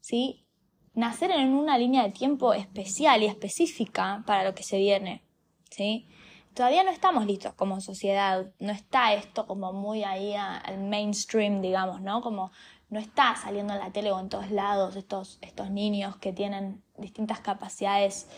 ¿sí? 0.00 0.46
Nacer 0.94 1.30
en 1.30 1.54
una 1.54 1.76
línea 1.76 2.02
de 2.02 2.10
tiempo 2.10 2.54
especial 2.54 3.22
y 3.22 3.26
específica 3.26 4.22
para 4.26 4.44
lo 4.44 4.54
que 4.54 4.62
se 4.62 4.78
viene, 4.78 5.22
¿sí? 5.70 6.06
Todavía 6.54 6.84
no 6.84 6.90
estamos 6.90 7.26
listos 7.26 7.54
como 7.54 7.80
sociedad, 7.80 8.46
no 8.58 8.72
está 8.72 9.14
esto 9.14 9.46
como 9.46 9.72
muy 9.72 10.04
ahí 10.04 10.34
al 10.34 10.78
mainstream, 10.82 11.62
digamos, 11.62 12.00
¿no? 12.00 12.20
Como 12.20 12.52
no 12.90 13.00
está 13.00 13.34
saliendo 13.36 13.72
en 13.72 13.78
la 13.78 13.90
tele 13.90 14.12
o 14.12 14.20
en 14.20 14.28
todos 14.28 14.50
lados 14.50 14.96
estos, 14.96 15.38
estos 15.40 15.70
niños 15.70 16.16
que 16.16 16.32
tienen 16.32 16.82
distintas 16.98 17.40
capacidades 17.40 18.28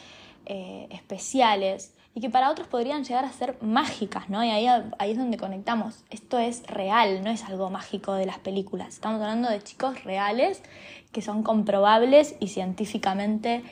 eh, 0.47 0.87
especiales 0.91 1.93
y 2.15 2.21
que 2.21 2.31
para 2.31 2.51
otros 2.51 2.69
podrían 2.69 3.03
llegar 3.03 3.25
a 3.25 3.33
ser 3.33 3.61
mágicas, 3.61 4.29
¿no? 4.29 4.45
Y 4.45 4.51
ahí, 4.51 4.69
ahí 4.99 5.11
es 5.11 5.19
donde 5.19 5.37
conectamos. 5.37 6.05
Esto 6.11 6.39
es 6.39 6.65
real, 6.69 7.25
no 7.25 7.31
es 7.31 7.43
algo 7.43 7.69
mágico 7.71 8.15
de 8.15 8.27
las 8.27 8.39
películas. 8.39 8.91
Estamos 8.91 9.21
hablando 9.21 9.51
de 9.51 9.61
chicos 9.61 10.05
reales 10.05 10.63
que 11.11 11.23
son 11.23 11.43
comprobables 11.43 12.37
y 12.39 12.49
científicamente 12.49 13.65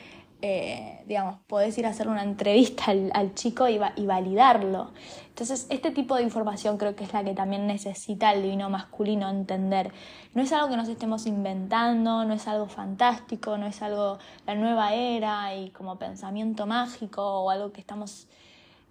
eh, 0.45 1.01
digamos, 1.07 1.39
podés 1.47 1.77
ir 1.77 1.85
a 1.85 1.91
hacer 1.91 2.09
una 2.09 2.21
entrevista 2.21 2.91
al, 2.91 3.33
chico 3.33 3.69
y, 3.69 3.77
validarlo. 3.77 4.91
Entonces, 5.29 5.67
este 5.69 5.91
tipo 5.91 6.17
de 6.17 6.23
información 6.23 6.77
creo 6.77 6.97
que 6.97 7.05
es 7.05 7.13
la 7.13 7.23
que 7.23 7.33
también 7.33 7.65
necesita 7.65 8.33
el 8.33 8.43
divino 8.43 8.69
masculino 8.69 9.29
entender. 9.29 9.93
No 10.33 10.41
es 10.41 10.51
algo 10.51 10.67
que 10.67 10.75
nos 10.75 10.89
estemos 10.89 11.27
inventando, 11.27 12.25
no 12.25 12.33
es 12.33 12.45
algo 12.49 12.67
fantástico, 12.67 13.57
no 13.57 13.67
es 13.67 13.81
algo 13.81 14.17
la 14.45 14.55
nueva 14.55 14.93
era 14.93 15.55
y 15.55 15.69
como 15.69 15.97
pensamiento 15.97 16.65
mágico 16.65 17.21
o 17.23 17.49
algo 17.49 17.71
que 17.71 17.79
estamos 17.79 18.27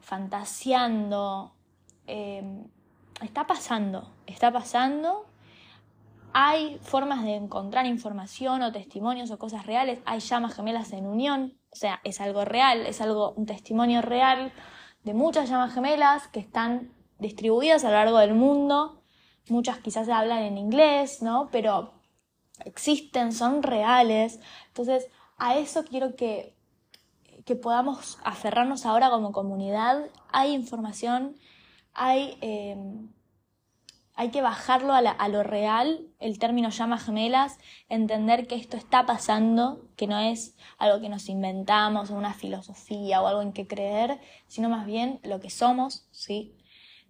fantaseando. 0.01 1.53
Eh, 2.07 2.65
está 3.21 3.47
pasando, 3.47 4.11
está 4.27 4.51
pasando 4.51 5.27
hay 6.35 6.79
formas 6.83 7.23
de 7.25 7.35
encontrar 7.35 7.87
información 7.87 8.63
o 8.63 8.73
testimonios 8.73 9.31
o 9.31 9.39
cosas 9.39 9.67
reales, 9.67 10.01
hay 10.05 10.21
llamas 10.21 10.55
gemelas 10.55 10.93
en 10.93 11.07
unión, 11.07 11.59
o 11.71 11.77
sea, 11.77 12.01
es 12.05 12.21
algo 12.21 12.45
real, 12.45 12.87
es 12.87 13.01
algo, 13.01 13.33
un 13.33 13.47
testimonio 13.47 14.03
real 14.03 14.53
de 15.05 15.15
muchas 15.15 15.49
llamas 15.49 15.75
gemelas 15.75 16.29
que 16.29 16.41
están 16.41 16.93
distribuidas 17.19 17.85
a 17.85 17.91
lo 17.91 17.97
largo 17.97 18.19
del 18.19 18.35
mundo, 18.35 19.03
muchas 19.49 19.79
quizás 19.79 20.07
se 20.07 20.13
hablan 20.13 20.43
en 20.43 20.59
inglés, 20.59 21.23
¿no? 21.23 21.49
Pero 21.53 21.93
existen, 22.65 23.33
son 23.33 23.63
reales, 23.63 24.41
entonces 24.69 25.09
a 25.39 25.57
eso 25.57 25.85
quiero 25.85 26.15
que, 26.17 26.57
que 27.45 27.57
podamos 27.57 28.19
aferrarnos 28.25 28.87
ahora 28.87 29.11
como 29.11 29.33
comunidad, 29.33 30.09
hay 30.31 30.53
información, 30.53 31.37
hay... 31.93 32.39
Eh, 32.41 32.77
hay 34.15 34.31
que 34.31 34.43
bajarlo 34.43 34.93
a, 34.93 35.29
lo 35.29 35.43
real, 35.43 36.07
el 36.21 36.39
término 36.39 36.69
llamas 36.69 37.05
gemelas, 37.05 37.59
entender 37.89 38.47
que 38.47 38.57
esto 38.57 38.77
está 38.77 39.07
pasando, 39.07 39.87
que 39.97 40.07
no 40.07 40.19
es 40.19 40.55
algo 40.79 41.01
que 41.01 41.09
nos 41.09 41.29
inventamos, 41.29 42.11
una 42.11 42.35
filosofía 42.35 43.23
o 43.23 43.27
algo 43.27 43.41
en 43.41 43.53
que 43.53 43.67
creer, 43.67 44.21
sino 44.47 44.69
más 44.69 44.85
bien 44.85 45.19
lo 45.23 45.41
que 45.41 45.49
somos, 45.49 46.07
¿sí? 46.11 46.55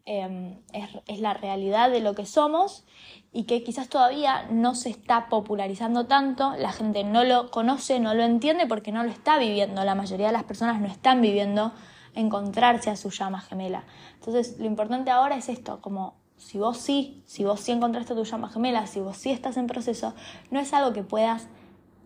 Em, 0.04 0.58
es, 1.06 1.20
la 1.20 1.32
realidad 1.34 1.88
de 1.90 2.00
lo 2.00 2.14
que 2.14 2.26
somos 2.26 2.84
y 3.32 3.44
que 3.44 3.62
quizás 3.62 3.88
todavía 3.88 4.48
no 4.50 4.74
se 4.74 4.90
está 4.90 5.28
popularizando 5.28 6.06
tanto, 6.06 6.54
la 6.56 6.72
gente 6.72 7.04
no 7.04 7.22
lo 7.22 7.50
conoce, 7.50 8.00
no 8.00 8.12
lo 8.14 8.24
entiende 8.24 8.66
porque 8.66 8.90
no 8.90 9.04
lo 9.04 9.10
está 9.10 9.38
viviendo, 9.38 9.84
la 9.84 9.94
mayoría 9.94 10.26
de 10.26 10.32
las 10.32 10.44
personas 10.44 10.80
no 10.80 10.88
están 10.88 11.20
viviendo 11.20 11.72
encontrarse 12.14 12.90
a 12.90 12.96
su 12.96 13.10
llama 13.10 13.40
gemela. 13.40 13.84
Entonces, 14.14 14.58
lo 14.58 14.66
importante 14.66 15.10
ahora 15.10 15.36
es 15.36 15.48
esto, 15.48 15.80
como 15.80 16.21
si 16.44 16.58
vos 16.58 16.76
sí, 16.76 17.22
si 17.24 17.44
vos 17.44 17.60
sí 17.60 17.72
encontraste 17.72 18.14
tu 18.14 18.24
llama 18.24 18.48
gemela, 18.48 18.86
si 18.86 19.00
vos 19.00 19.16
sí 19.16 19.30
estás 19.30 19.56
en 19.56 19.66
proceso, 19.66 20.14
no 20.50 20.58
es 20.60 20.72
algo 20.74 20.92
que 20.92 21.02
puedas 21.02 21.48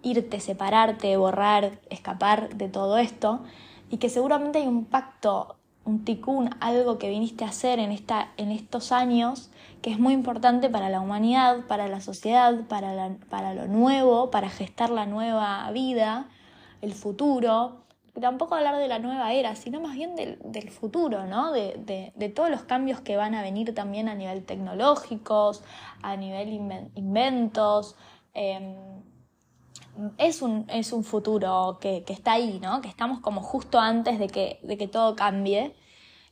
irte, 0.02 0.40
separarte, 0.40 1.16
borrar, 1.16 1.80
escapar 1.90 2.54
de 2.54 2.68
todo 2.68 2.98
esto 2.98 3.42
y 3.90 3.96
que 3.96 4.08
seguramente 4.08 4.58
hay 4.58 4.66
un 4.66 4.84
pacto, 4.84 5.56
un 5.84 6.04
ticún, 6.04 6.50
algo 6.60 6.98
que 6.98 7.08
viniste 7.08 7.44
a 7.44 7.48
hacer 7.48 7.78
en, 7.78 7.90
esta, 7.90 8.32
en 8.36 8.50
estos 8.50 8.92
años 8.92 9.50
que 9.82 9.90
es 9.90 9.98
muy 9.98 10.12
importante 10.12 10.68
para 10.68 10.90
la 10.90 11.00
humanidad, 11.00 11.66
para 11.66 11.88
la 11.88 12.00
sociedad, 12.00 12.66
para, 12.68 13.16
para 13.30 13.54
lo 13.54 13.66
nuevo, 13.66 14.30
para 14.30 14.50
gestar 14.50 14.90
la 14.90 15.06
nueva 15.06 15.68
vida, 15.72 16.28
el 16.82 16.92
futuro, 16.92 17.85
tampoco 18.20 18.54
hablar 18.54 18.76
de 18.78 18.88
la 18.88 18.98
nueva 18.98 19.32
era, 19.32 19.56
sino 19.56 19.80
más 19.80 19.94
bien 19.94 20.14
del, 20.16 20.70
futuro, 20.70 21.26
¿no? 21.26 21.52
De, 21.52 22.32
todos 22.34 22.50
los 22.50 22.62
cambios 22.62 23.00
que 23.00 23.16
van 23.16 23.34
a 23.34 23.42
venir 23.42 23.74
también 23.74 24.08
a 24.08 24.14
nivel 24.14 24.44
tecnológicos, 24.44 25.62
a 26.02 26.16
nivel 26.16 26.48
inventos. 26.94 27.96
Em, 28.32 28.74
es, 30.18 30.42
un, 30.42 30.66
futuro 31.04 31.78
que, 31.80 32.04
está 32.08 32.32
ahí, 32.32 32.58
¿no? 32.60 32.80
Que 32.80 32.88
estamos 32.88 33.20
como 33.20 33.42
justo 33.42 33.78
antes 33.78 34.18
de 34.18 34.28
que, 34.28 34.88
todo 34.90 35.16
cambie. 35.16 35.74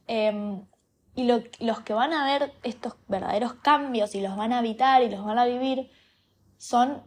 Em, 0.06 0.66
y 1.14 1.24
lo, 1.24 1.42
los 1.60 1.80
que 1.80 1.92
van 1.94 2.12
a 2.12 2.24
ver 2.24 2.52
estos 2.62 2.94
verdaderos 3.08 3.54
cambios 3.54 4.14
y 4.14 4.20
los 4.20 4.36
van 4.36 4.52
a 4.52 4.58
habitar 4.58 5.02
y 5.02 5.10
los 5.10 5.24
van 5.24 5.38
a 5.38 5.44
vivir 5.44 5.90
son 6.58 7.02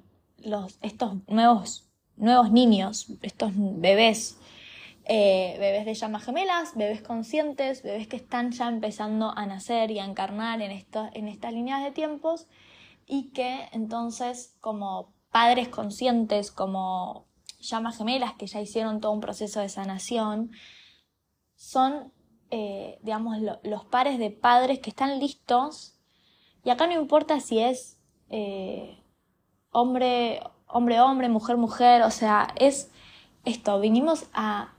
estos 0.81 1.15
nuevos 1.27 1.83
niños, 2.51 3.07
estos 3.21 3.51
bebés 3.55 4.37
eh, 5.09 5.55
bebés 5.59 5.85
de 5.85 5.93
llamas 5.93 6.25
gemelas, 6.25 6.75
bebés 6.75 7.01
conscientes, 7.01 7.81
bebés 7.81 8.07
que 8.07 8.17
están 8.17 8.51
ya 8.51 8.67
empezando 8.67 9.31
a 9.35 9.45
nacer 9.45 9.89
y 9.91 9.99
a 9.99 10.05
encarnar 10.05 10.61
en, 10.61 10.71
en 10.71 11.27
estas 11.27 11.53
líneas 11.53 11.81
de 11.83 11.91
tiempos 11.91 12.47
y 13.05 13.29
que 13.29 13.69
entonces 13.71 14.57
como 14.59 15.13
padres 15.31 15.69
conscientes, 15.69 16.51
como 16.51 17.25
llamas 17.59 17.97
gemelas 17.97 18.33
que 18.33 18.47
ya 18.47 18.59
hicieron 18.59 18.99
todo 18.99 19.13
un 19.13 19.21
proceso 19.21 19.61
de 19.61 19.69
sanación, 19.69 20.51
son, 21.55 22.11
eh, 22.51 22.99
digamos, 23.01 23.37
los 23.63 23.85
pares 23.85 24.19
de 24.19 24.29
padres 24.29 24.79
que 24.79 24.89
están 24.89 25.19
listos 25.19 25.97
y 26.65 26.69
acá 26.69 26.85
no 26.85 26.99
importa 26.99 27.39
si 27.39 27.59
es 27.59 27.97
eh, 28.29 29.01
hombre, 29.71 30.41
hombre, 30.67 30.99
hombre, 30.99 31.29
mujer, 31.29 31.55
mujer, 31.55 32.01
o 32.01 32.11
sea, 32.11 32.49
es 32.57 32.91
esto, 33.45 33.79
vinimos 33.79 34.27
a 34.33 34.73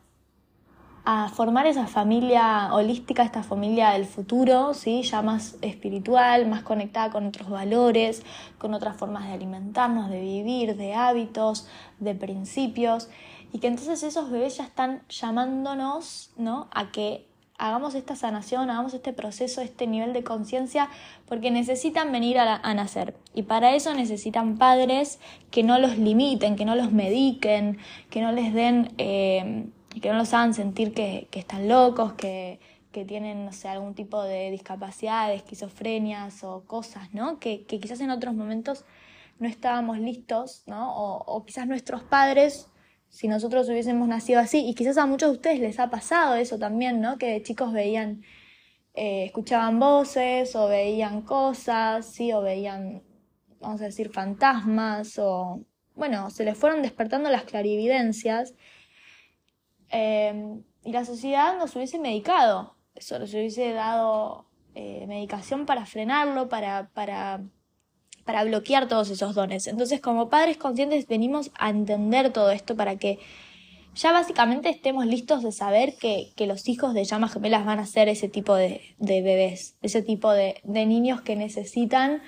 a 1.11 1.31
formar 1.31 1.67
esa 1.67 1.87
familia 1.87 2.69
holística, 2.71 3.23
esta 3.23 3.43
familia 3.43 3.93
del 3.93 4.05
futuro, 4.05 4.75
¿sí? 4.75 5.01
ya 5.01 5.23
más 5.23 5.57
espiritual, 5.63 6.47
más 6.47 6.63
conectada 6.63 7.11
con 7.11 7.25
otros 7.27 7.49
valores, 7.49 8.23
con 8.59 8.75
otras 8.75 8.95
formas 8.99 9.27
de 9.27 9.33
alimentarnos, 9.33 10.11
de 10.11 10.21
vivir, 10.21 10.77
de 10.77 10.93
hábitos, 10.93 11.67
de 11.99 12.15
principios, 12.15 13.09
y 13.55 13.59
que 13.59 13.69
entonces 13.69 14.03
esos 14.03 14.31
bebés 14.31 14.59
ya 14.59 14.65
están 14.65 15.01
llamándonos 15.09 16.31
¿no? 16.37 16.69
a 16.73 16.93
que 16.93 17.27
hagamos 17.57 17.95
esta 17.95 18.15
sanación, 18.15 18.69
hagamos 18.69 18.93
este 18.93 19.15
proceso, 19.15 19.63
este 19.63 19.87
nivel 19.87 20.13
de 20.13 20.25
conciencia, 20.25 20.91
porque 21.27 21.51
necesitan 21.51 22.13
venir 22.13 22.39
a, 22.39 22.75
nacer. 22.75 23.17
Y 23.33 23.45
para 23.45 23.75
eso 23.75 23.95
necesitan 23.95 24.59
padres 24.59 25.21
que 25.51 25.63
no 25.63 25.79
los 25.79 25.97
limiten, 25.97 26.55
que 26.55 26.67
no 26.67 26.75
los 26.75 26.93
mediquen, 26.93 27.79
que 28.11 28.21
no 28.21 28.31
les 28.31 28.53
den... 28.53 28.93
Eh, 28.99 29.71
que 30.01 30.09
no 30.11 30.19
los 30.19 30.33
hagan 30.35 30.55
sentir 30.55 30.93
que, 30.95 31.29
están 31.33 31.69
locos, 31.69 32.15
que, 32.15 32.61
tienen, 33.07 33.45
no 33.45 33.53
sé, 33.53 33.69
algún 33.69 33.95
tipo 33.95 34.25
de 34.25 34.51
discapacidad, 34.51 35.33
esquizofrenias 35.33 36.43
o 36.43 36.65
cosas, 36.65 37.15
¿no? 37.15 37.39
Que, 37.39 37.65
quizás 37.65 38.01
en 38.01 38.11
otros 38.11 38.35
momentos 38.35 38.85
no 39.39 39.47
estábamos 39.47 40.01
listos, 40.01 40.65
¿no? 40.67 40.97
O, 40.97 41.45
quizás 41.45 41.69
nuestros 41.69 42.03
padres, 42.03 42.69
si 43.09 43.29
nosotros 43.29 43.69
hubiésemos 43.69 44.09
nacido 44.09 44.41
así, 44.41 44.67
y 44.69 44.75
quizás 44.75 44.99
a 44.99 45.07
muchos 45.07 45.31
de 45.31 45.37
ustedes 45.37 45.61
les 45.61 45.79
ha 45.79 45.91
pasado 45.91 46.35
eso 46.35 46.59
también, 46.59 47.01
¿no? 47.01 47.19
Que 47.19 47.41
chicos 47.43 47.73
veían 47.73 48.23
eh, 49.01 49.27
escuchaban 49.27 49.79
voces 49.79 50.57
o 50.57 50.67
veían 50.67 51.23
cosas, 51.23 52.05
¿sí? 52.05 52.33
o 52.33 52.41
veían, 52.41 53.05
vamos 53.61 53.81
a 53.81 53.85
decir, 53.85 54.11
fantasmas, 54.11 55.21
o 55.21 55.61
bueno, 55.95 56.31
se 56.31 56.45
les 56.45 56.59
fueron 56.59 56.83
despertando 56.83 57.31
las 57.31 57.45
clarividencias 57.45 58.55
eh, 59.91 60.61
y 60.85 60.93
la 60.93 61.05
sociedad 61.05 61.59
nos 61.59 61.75
hubiese 61.77 61.99
medicado, 61.99 62.75
eso 62.95 63.19
nos 63.19 63.33
hubiese 63.33 63.73
dado 63.73 64.47
eh, 64.75 65.05
medicación 65.07 65.67
para 65.67 65.87
frenarlo, 65.87 66.49
para, 66.49 66.91
para, 66.95 67.43
para 68.25 68.45
bloquear 68.45 68.89
todos 68.89 69.11
esos 69.11 69.35
dones. 69.35 69.67
Entonces, 69.67 70.01
como 70.01 70.29
padres 70.29 70.57
conscientes, 70.57 71.07
venimos 71.07 71.51
a 71.59 71.71
entender 71.71 72.33
todo 72.33 72.51
esto 72.51 72.77
para 72.77 72.97
que 72.97 73.19
ya 73.99 74.13
básicamente 74.13 74.69
estemos 74.69 75.07
listos 75.07 75.43
de 75.43 75.51
saber 75.51 75.97
que, 75.97 76.33
los 76.47 76.69
hijos 76.69 76.95
de 76.95 77.05
llamas 77.05 77.33
gemelas 77.33 77.67
van 77.67 77.81
a 77.81 77.87
ser 77.87 78.09
ese 78.09 78.29
tipo 78.29 78.55
de, 78.55 78.95
bebés, 78.99 79.77
ese 79.83 80.03
tipo 80.03 80.31
de, 80.31 80.61
niños 80.65 81.21
que 81.23 81.35
necesitan 81.35 82.23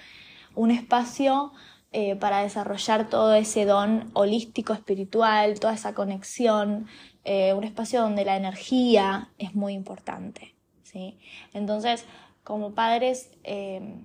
un 0.56 0.72
espacio 0.72 1.52
eh, 1.92 2.16
para 2.16 2.42
desarrollar 2.42 3.08
todo 3.08 3.34
ese 3.34 3.64
don 3.66 4.10
holístico, 4.14 4.72
espiritual, 4.72 5.60
toda 5.60 5.74
esa 5.74 5.94
conexión, 5.94 6.88
eh, 7.24 7.52
un 7.54 7.64
espacio 7.64 8.00
donde 8.00 8.24
la 8.24 8.36
energía 8.36 9.30
es 9.38 9.54
muy 9.54 9.74
importante. 9.74 10.54
¿sí? 10.82 11.18
Entonces, 11.52 12.04
como 12.44 12.72
padres 12.72 13.30
eh, 13.44 14.02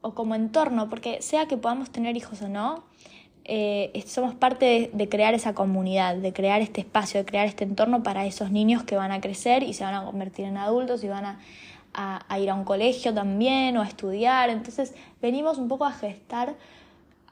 o 0.00 0.14
como 0.14 0.34
entorno, 0.34 0.88
porque 0.88 1.20
sea 1.22 1.46
que 1.46 1.56
podamos 1.56 1.90
tener 1.90 2.16
hijos 2.16 2.40
o 2.42 2.48
no, 2.48 2.84
eh, 3.48 4.04
somos 4.06 4.34
parte 4.34 4.90
de, 4.92 5.08
crear 5.08 5.32
esa 5.34 5.54
comunidad, 5.54 6.16
de 6.16 6.32
crear 6.32 6.60
este 6.62 6.80
espacio, 6.80 7.20
de 7.20 7.26
crear 7.26 7.46
este 7.46 7.62
entorno 7.62 8.02
para 8.02 8.26
esos 8.26 8.50
niños 8.50 8.82
que 8.82 8.96
van 8.96 9.12
a 9.12 9.20
crecer 9.20 9.62
y 9.62 9.72
se 9.72 9.84
van 9.84 9.94
a 9.94 10.04
convertir 10.04 10.46
en 10.46 10.56
adultos 10.56 11.04
y 11.04 11.08
van 11.08 11.38
a, 11.94 12.38
ir 12.38 12.50
a 12.50 12.54
un 12.54 12.64
colegio 12.64 13.14
también 13.14 13.76
o 13.76 13.82
a 13.82 13.86
estudiar. 13.86 14.50
Entonces 14.50 14.94
venimos 15.22 15.58
un 15.58 15.68
poco 15.68 15.84
a 15.84 15.92
gestar, 15.92 16.56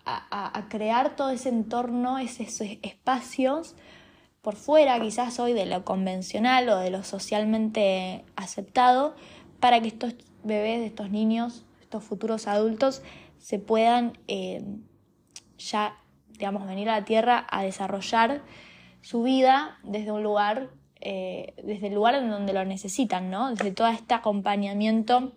a, 0.07 0.67
crear 0.69 1.17
todo 1.17 1.31
ese 1.31 1.49
entorno, 1.49 2.19
esos 2.19 2.61
espacios 2.83 3.75
por 4.45 4.55
fuera 4.55 5.01
quizás 5.01 5.41
hoy 5.41 5.55
de 5.55 5.67
lo 5.67 5.85
convencional 5.85 6.69
o 6.69 6.79
de 6.79 6.91
lo 6.91 7.03
socialmente 7.03 8.25
aceptado 8.37 9.17
para 9.59 9.81
que 9.81 9.89
estos 9.89 10.15
bebés, 10.45 10.83
estos 10.83 11.11
niños, 11.11 11.65
estos 11.81 12.05
futuros 12.05 12.47
adultos 12.47 13.03
se 13.39 13.59
puedan 13.59 14.17
eh, 14.29 14.63
ya 15.59 15.99
digamos, 16.39 16.67
venir 16.67 16.89
a 16.91 17.01
la 17.01 17.05
Tierra 17.05 17.47
a 17.51 17.63
desarrollar 17.63 18.43
su 19.03 19.23
vida 19.23 19.79
desde 19.83 20.13
un 20.13 20.23
lugar, 20.23 20.71
eh, 21.01 21.55
desde 21.63 21.89
el 21.89 21.95
lugar 21.95 22.15
en 22.15 22.31
donde 22.31 22.53
lo 22.53 22.65
necesitan, 22.65 23.31
¿no? 23.31 23.51
Desde 23.51 23.71
todo 23.71 23.89
este 23.89 24.15
acompañamiento 24.15 25.33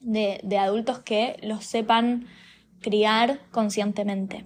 de, 0.00 0.58
adultos 0.58 0.98
que 1.00 1.38
los 1.42 1.64
sepan 1.64 2.26
criar 2.80 3.40
conscientemente. 3.50 4.44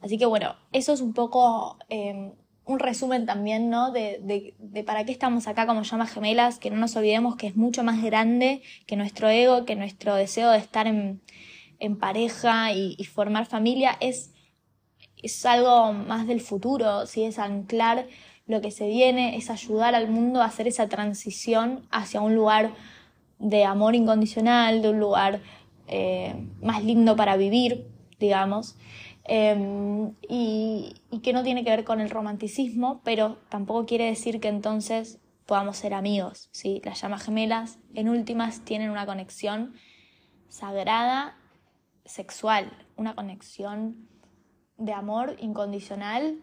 Así 0.00 0.18
que 0.18 0.26
bueno, 0.26 0.54
eso 0.72 0.92
es 0.92 1.00
un 1.00 1.12
poco 1.14 1.78
em, 1.88 2.32
un 2.64 2.78
resumen 2.78 3.26
también, 3.26 3.70
¿no? 3.70 3.90
De, 3.90 4.54
para 4.86 5.04
qué 5.04 5.12
estamos 5.12 5.46
acá 5.46 5.66
como 5.66 5.82
llamas 5.82 6.12
gemelas, 6.12 6.58
que 6.58 6.70
no 6.70 6.76
nos 6.76 6.96
olvidemos 6.96 7.36
que 7.36 7.46
es 7.46 7.56
mucho 7.56 7.84
más 7.84 8.02
grande 8.02 8.62
que 8.86 8.96
nuestro 8.96 9.28
ego, 9.28 9.64
que 9.64 9.76
nuestro 9.76 10.14
deseo 10.14 10.50
de 10.50 10.58
estar 10.58 10.86
en, 10.86 11.20
pareja 12.00 12.72
y, 12.72 12.94
y, 12.96 13.04
formar 13.04 13.44
familia, 13.44 13.98
es 14.00 14.30
es 15.24 15.46
algo 15.46 15.94
más 15.94 16.26
del 16.26 16.42
futuro, 16.42 17.06
¿sí? 17.06 17.24
es 17.24 17.38
anclar 17.38 18.06
lo 18.46 18.60
que 18.60 18.70
se 18.70 18.86
viene, 18.86 19.36
es 19.36 19.48
ayudar 19.48 19.94
al 19.94 20.10
mundo 20.10 20.42
a 20.42 20.44
hacer 20.44 20.68
esa 20.68 20.86
transición 20.88 21.86
hacia 21.90 22.20
un 22.20 22.34
lugar 22.34 22.72
de 23.38 23.64
amor 23.64 23.94
incondicional, 23.94 24.82
de 24.82 24.90
un 24.90 25.00
lugar 25.00 25.40
eh, 25.88 26.34
más 26.60 26.84
lindo 26.84 27.16
para 27.16 27.38
vivir, 27.38 27.86
digamos, 28.20 28.76
em, 29.24 30.14
y, 30.28 30.94
que 31.22 31.32
no 31.32 31.42
tiene 31.42 31.64
que 31.64 31.70
ver 31.70 31.84
con 31.84 32.00
el 32.00 32.10
romanticismo, 32.10 33.00
pero 33.04 33.38
tampoco 33.48 33.86
quiere 33.86 34.06
decir 34.06 34.40
que 34.40 34.48
entonces 34.48 35.18
podamos 35.46 35.76
ser 35.76 35.94
amigos, 35.94 36.48
¿sí? 36.52 36.80
Las 36.84 37.00
llamas 37.00 37.24
gemelas, 37.24 37.78
en 37.94 38.08
últimas, 38.08 38.60
tienen 38.64 38.90
una 38.90 39.06
conexión 39.06 39.74
sagrada, 40.48 41.36
sexual, 42.04 42.70
una 42.96 43.14
conexión 43.14 44.08
de 44.76 44.92
amor 44.92 45.36
incondicional 45.38 46.38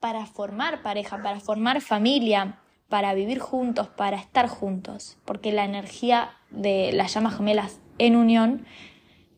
para 0.00 0.26
formar 0.26 0.82
pareja, 0.82 1.22
para 1.22 1.40
formar 1.40 1.80
familia, 1.80 2.58
para 2.88 3.14
vivir 3.14 3.38
juntos, 3.38 3.88
para 3.88 4.16
estar 4.16 4.48
juntos, 4.48 5.18
porque 5.24 5.52
la 5.52 5.64
energía 5.64 6.30
de 6.50 6.92
las 6.92 7.14
llamas 7.14 7.36
gemelas 7.36 7.80
en 7.98 8.16
unión, 8.16 8.66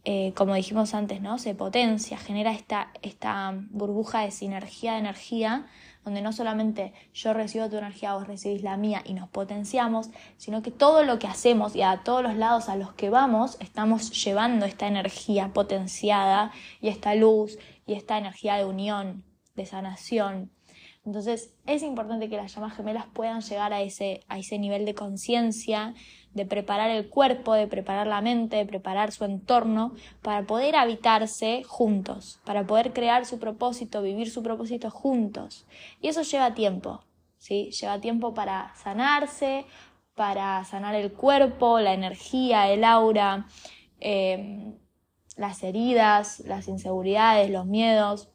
eh, 0.04 0.32
como 0.34 0.54
dijimos 0.54 0.94
antes, 0.94 1.20
¿no? 1.20 1.38
se 1.38 1.54
potencia, 1.54 2.18
genera 2.18 2.52
esta, 2.52 2.92
esta 3.02 3.54
burbuja 3.70 4.20
de 4.20 4.30
sinergia 4.30 4.92
de 4.92 4.98
energía, 5.00 5.66
donde 6.04 6.22
no 6.22 6.32
solamente 6.32 6.94
yo 7.12 7.34
recibo 7.34 7.68
tu 7.68 7.76
energía, 7.76 8.14
vos 8.14 8.26
recibís 8.26 8.62
la 8.62 8.76
mía 8.76 9.02
y 9.04 9.12
nos 9.14 9.28
potenciamos, 9.28 10.08
sino 10.36 10.62
que 10.62 10.70
todo 10.70 11.02
lo 11.02 11.18
que 11.18 11.26
hacemos 11.26 11.76
y 11.76 11.82
a 11.82 12.02
todos 12.04 12.22
los 12.22 12.36
lados 12.36 12.68
a 12.68 12.76
los 12.76 12.94
que 12.94 13.10
vamos, 13.10 13.58
estamos 13.60 14.24
llevando 14.24 14.64
esta 14.64 14.86
energía 14.86 15.52
potenciada 15.52 16.52
y 16.80 16.88
esta 16.88 17.14
luz 17.14 17.58
y 17.86 17.94
esta 17.94 18.16
energía 18.16 18.56
de 18.56 18.64
unión, 18.64 19.24
de 19.54 19.66
sanación. 19.66 20.50
Entonces 21.04 21.54
es 21.66 21.82
importante 21.82 22.28
que 22.28 22.36
las 22.36 22.54
llamas 22.54 22.76
gemelas 22.76 23.06
puedan 23.12 23.40
llegar 23.40 23.72
a 23.72 23.80
ese, 23.80 24.20
a 24.28 24.38
ese 24.38 24.58
nivel 24.58 24.84
de 24.84 24.94
conciencia, 24.94 25.94
de 26.38 26.46
preparar 26.46 26.88
el 26.88 27.10
cuerpo, 27.10 27.52
de 27.52 27.66
preparar 27.66 28.06
la 28.06 28.22
mente, 28.22 28.56
de 28.56 28.64
preparar 28.64 29.12
su 29.12 29.26
entorno 29.26 29.92
para 30.22 30.46
poder 30.46 30.76
habitarse 30.76 31.62
juntos, 31.64 32.40
para 32.46 32.66
poder 32.66 32.94
crear 32.94 33.26
su 33.26 33.38
propósito, 33.38 34.00
vivir 34.00 34.30
su 34.30 34.42
propósito 34.42 34.90
juntos. 34.90 35.66
Y 36.00 36.08
eso 36.08 36.22
lleva 36.22 36.54
tiempo, 36.54 37.04
¿sí? 37.36 37.70
Lleva 37.72 38.00
tiempo 38.00 38.32
para 38.32 38.74
sanarse, 38.76 39.66
para 40.14 40.64
sanar 40.64 40.94
el 40.94 41.12
cuerpo, 41.12 41.78
la 41.80 41.92
energía, 41.92 42.70
el 42.70 42.84
aura. 42.84 43.46
Eh, 44.00 44.72
las 45.38 45.62
heridas, 45.62 46.40
las 46.40 46.68
inseguridades, 46.68 47.48
los 47.48 47.64
miedos, 47.64 48.28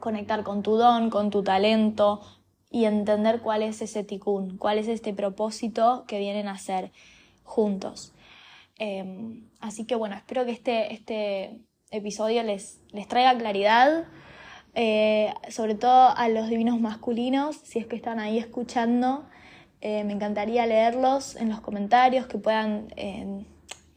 conectar 0.00 0.42
con 0.42 0.62
tu 0.62 0.76
don, 0.76 1.10
con 1.10 1.30
tu 1.30 1.44
talento 1.44 2.22
y 2.70 2.86
entender 2.86 3.40
cuál 3.40 3.62
es 3.62 3.82
ese 3.82 4.02
ticún, 4.02 4.56
cuál 4.56 4.78
es 4.78 4.88
este 4.88 5.12
propósito 5.12 6.04
que 6.08 6.18
vienen 6.18 6.48
a 6.48 6.52
hacer 6.52 6.90
juntos. 7.52 8.12
Em, 8.78 9.48
así 9.60 9.84
que 9.84 9.94
bueno, 9.94 10.16
espero 10.16 10.44
que 10.44 10.52
este, 10.52 10.92
este 10.92 11.60
episodio 11.90 12.42
les, 12.42 12.80
les 12.92 13.06
traiga 13.06 13.36
claridad, 13.36 14.04
eh, 14.74 15.34
sobre 15.50 15.74
todo 15.74 16.16
a 16.16 16.28
los 16.28 16.48
divinos 16.48 16.80
masculinos, 16.80 17.56
si 17.62 17.78
es 17.78 17.86
que 17.86 17.96
están 17.96 18.18
ahí 18.18 18.38
escuchando. 18.38 19.26
Eh, 19.82 20.04
me 20.04 20.14
encantaría 20.14 20.64
leerlos 20.66 21.36
en 21.36 21.50
los 21.50 21.60
comentarios, 21.60 22.26
que 22.26 22.38
puedan 22.38 22.92
eh, 22.96 23.44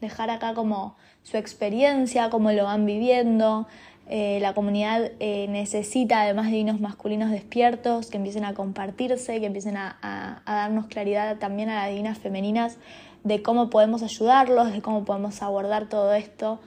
dejar 0.00 0.28
acá 0.30 0.52
como 0.52 0.96
su 1.22 1.38
experiencia, 1.38 2.28
cómo 2.28 2.52
lo 2.52 2.64
van 2.64 2.84
viviendo. 2.84 3.66
Eh, 4.08 4.38
la 4.40 4.54
comunidad 4.54 5.10
eh, 5.18 5.46
necesita 5.48 6.22
además 6.22 6.46
divinos 6.46 6.80
masculinos 6.80 7.30
despiertos 7.30 8.06
que 8.06 8.18
empiecen 8.18 8.44
a 8.44 8.54
compartirse, 8.54 9.40
que 9.40 9.46
empiecen 9.46 9.76
a, 9.76 10.42
darnos 10.46 10.86
claridad 10.86 11.38
también 11.38 11.70
a 11.70 11.82
las 11.82 11.90
divinas 11.90 12.18
femeninas 12.18 12.78
de 13.24 13.42
cómo 13.42 13.68
podemos 13.68 14.04
ayudarlos, 14.04 14.72
de 14.72 14.80
cómo 14.80 15.04
podemos 15.04 15.42
abordar 15.42 15.88
todo 15.88 16.14
esto 16.14 16.60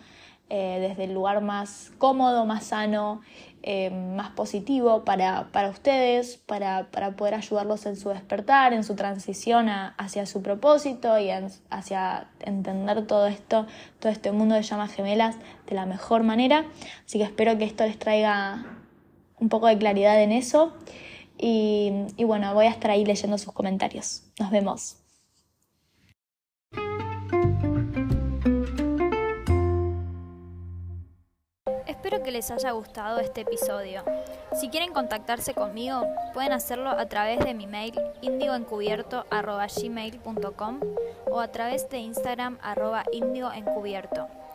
eh, 0.49 0.79
desde 0.79 1.05
el 1.05 1.13
lugar 1.13 1.41
más 1.41 1.91
cómodo, 1.97 2.45
más 2.45 2.65
sano 2.65 3.21
eh, 3.61 3.89
más 3.89 4.29
positivo 4.29 5.03
para, 5.03 5.49
para 5.51 5.69
ustedes, 5.69 6.37
para, 6.37 6.89
para, 6.91 7.17
poder 7.17 7.33
ayudarlos 7.33 7.85
en 7.85 7.97
su 7.97 8.07
despertar, 8.07 8.71
en 8.71 8.85
su 8.85 8.95
transición 8.95 9.67
hacia 9.67 10.25
su 10.25 10.41
propósito 10.41 11.19
y 11.19 11.29
hacia 11.69 12.29
entender 12.39 13.05
todo 13.05 13.27
esto, 13.27 13.67
todo 13.99 14.13
este 14.13 14.31
mundo 14.31 14.55
de 14.55 14.61
llamas 14.61 14.93
gemelas 14.93 15.35
de 15.67 15.75
la 15.75 15.85
mejor 15.85 16.23
manera. 16.23 16.67
Así 17.05 17.17
que 17.17 17.25
espero 17.25 17.57
que 17.57 17.65
esto 17.65 17.85
les 17.85 17.99
traiga 17.99 18.65
un 19.41 19.49
poco 19.49 19.67
de 19.67 19.77
claridad 19.77 20.23
en 20.23 20.31
eso. 20.31 20.73
Y, 21.37 21.91
y 22.15 22.23
bueno, 22.23 22.53
voy 22.53 22.67
a 22.67 22.69
estar 22.69 22.91
ahí 22.91 23.03
leyendo 23.03 23.37
sus 23.37 23.51
comentarios. 23.51 24.23
Nos 24.39 24.51
vemos. 24.51 25.08
Espero 32.09 32.23
que 32.23 32.31
les 32.31 32.49
haya 32.49 32.71
gustado 32.71 33.19
este 33.19 33.41
episodio. 33.41 34.01
Si 34.59 34.69
quieren 34.69 34.93
contactarse 34.93 35.53
conmigo, 35.53 36.01
pueden 36.33 36.53
hacerlo 36.53 36.89
a 36.89 37.05
través 37.05 37.37
de 37.37 37.53
mi 37.53 37.67
mail 37.67 37.93
indioencubierto.gmail.com 38.21 40.79
o 41.29 41.39
a 41.39 41.47
través 41.49 41.87
de 41.87 41.99
Instagram 41.99 42.57
arroba. 42.63 43.03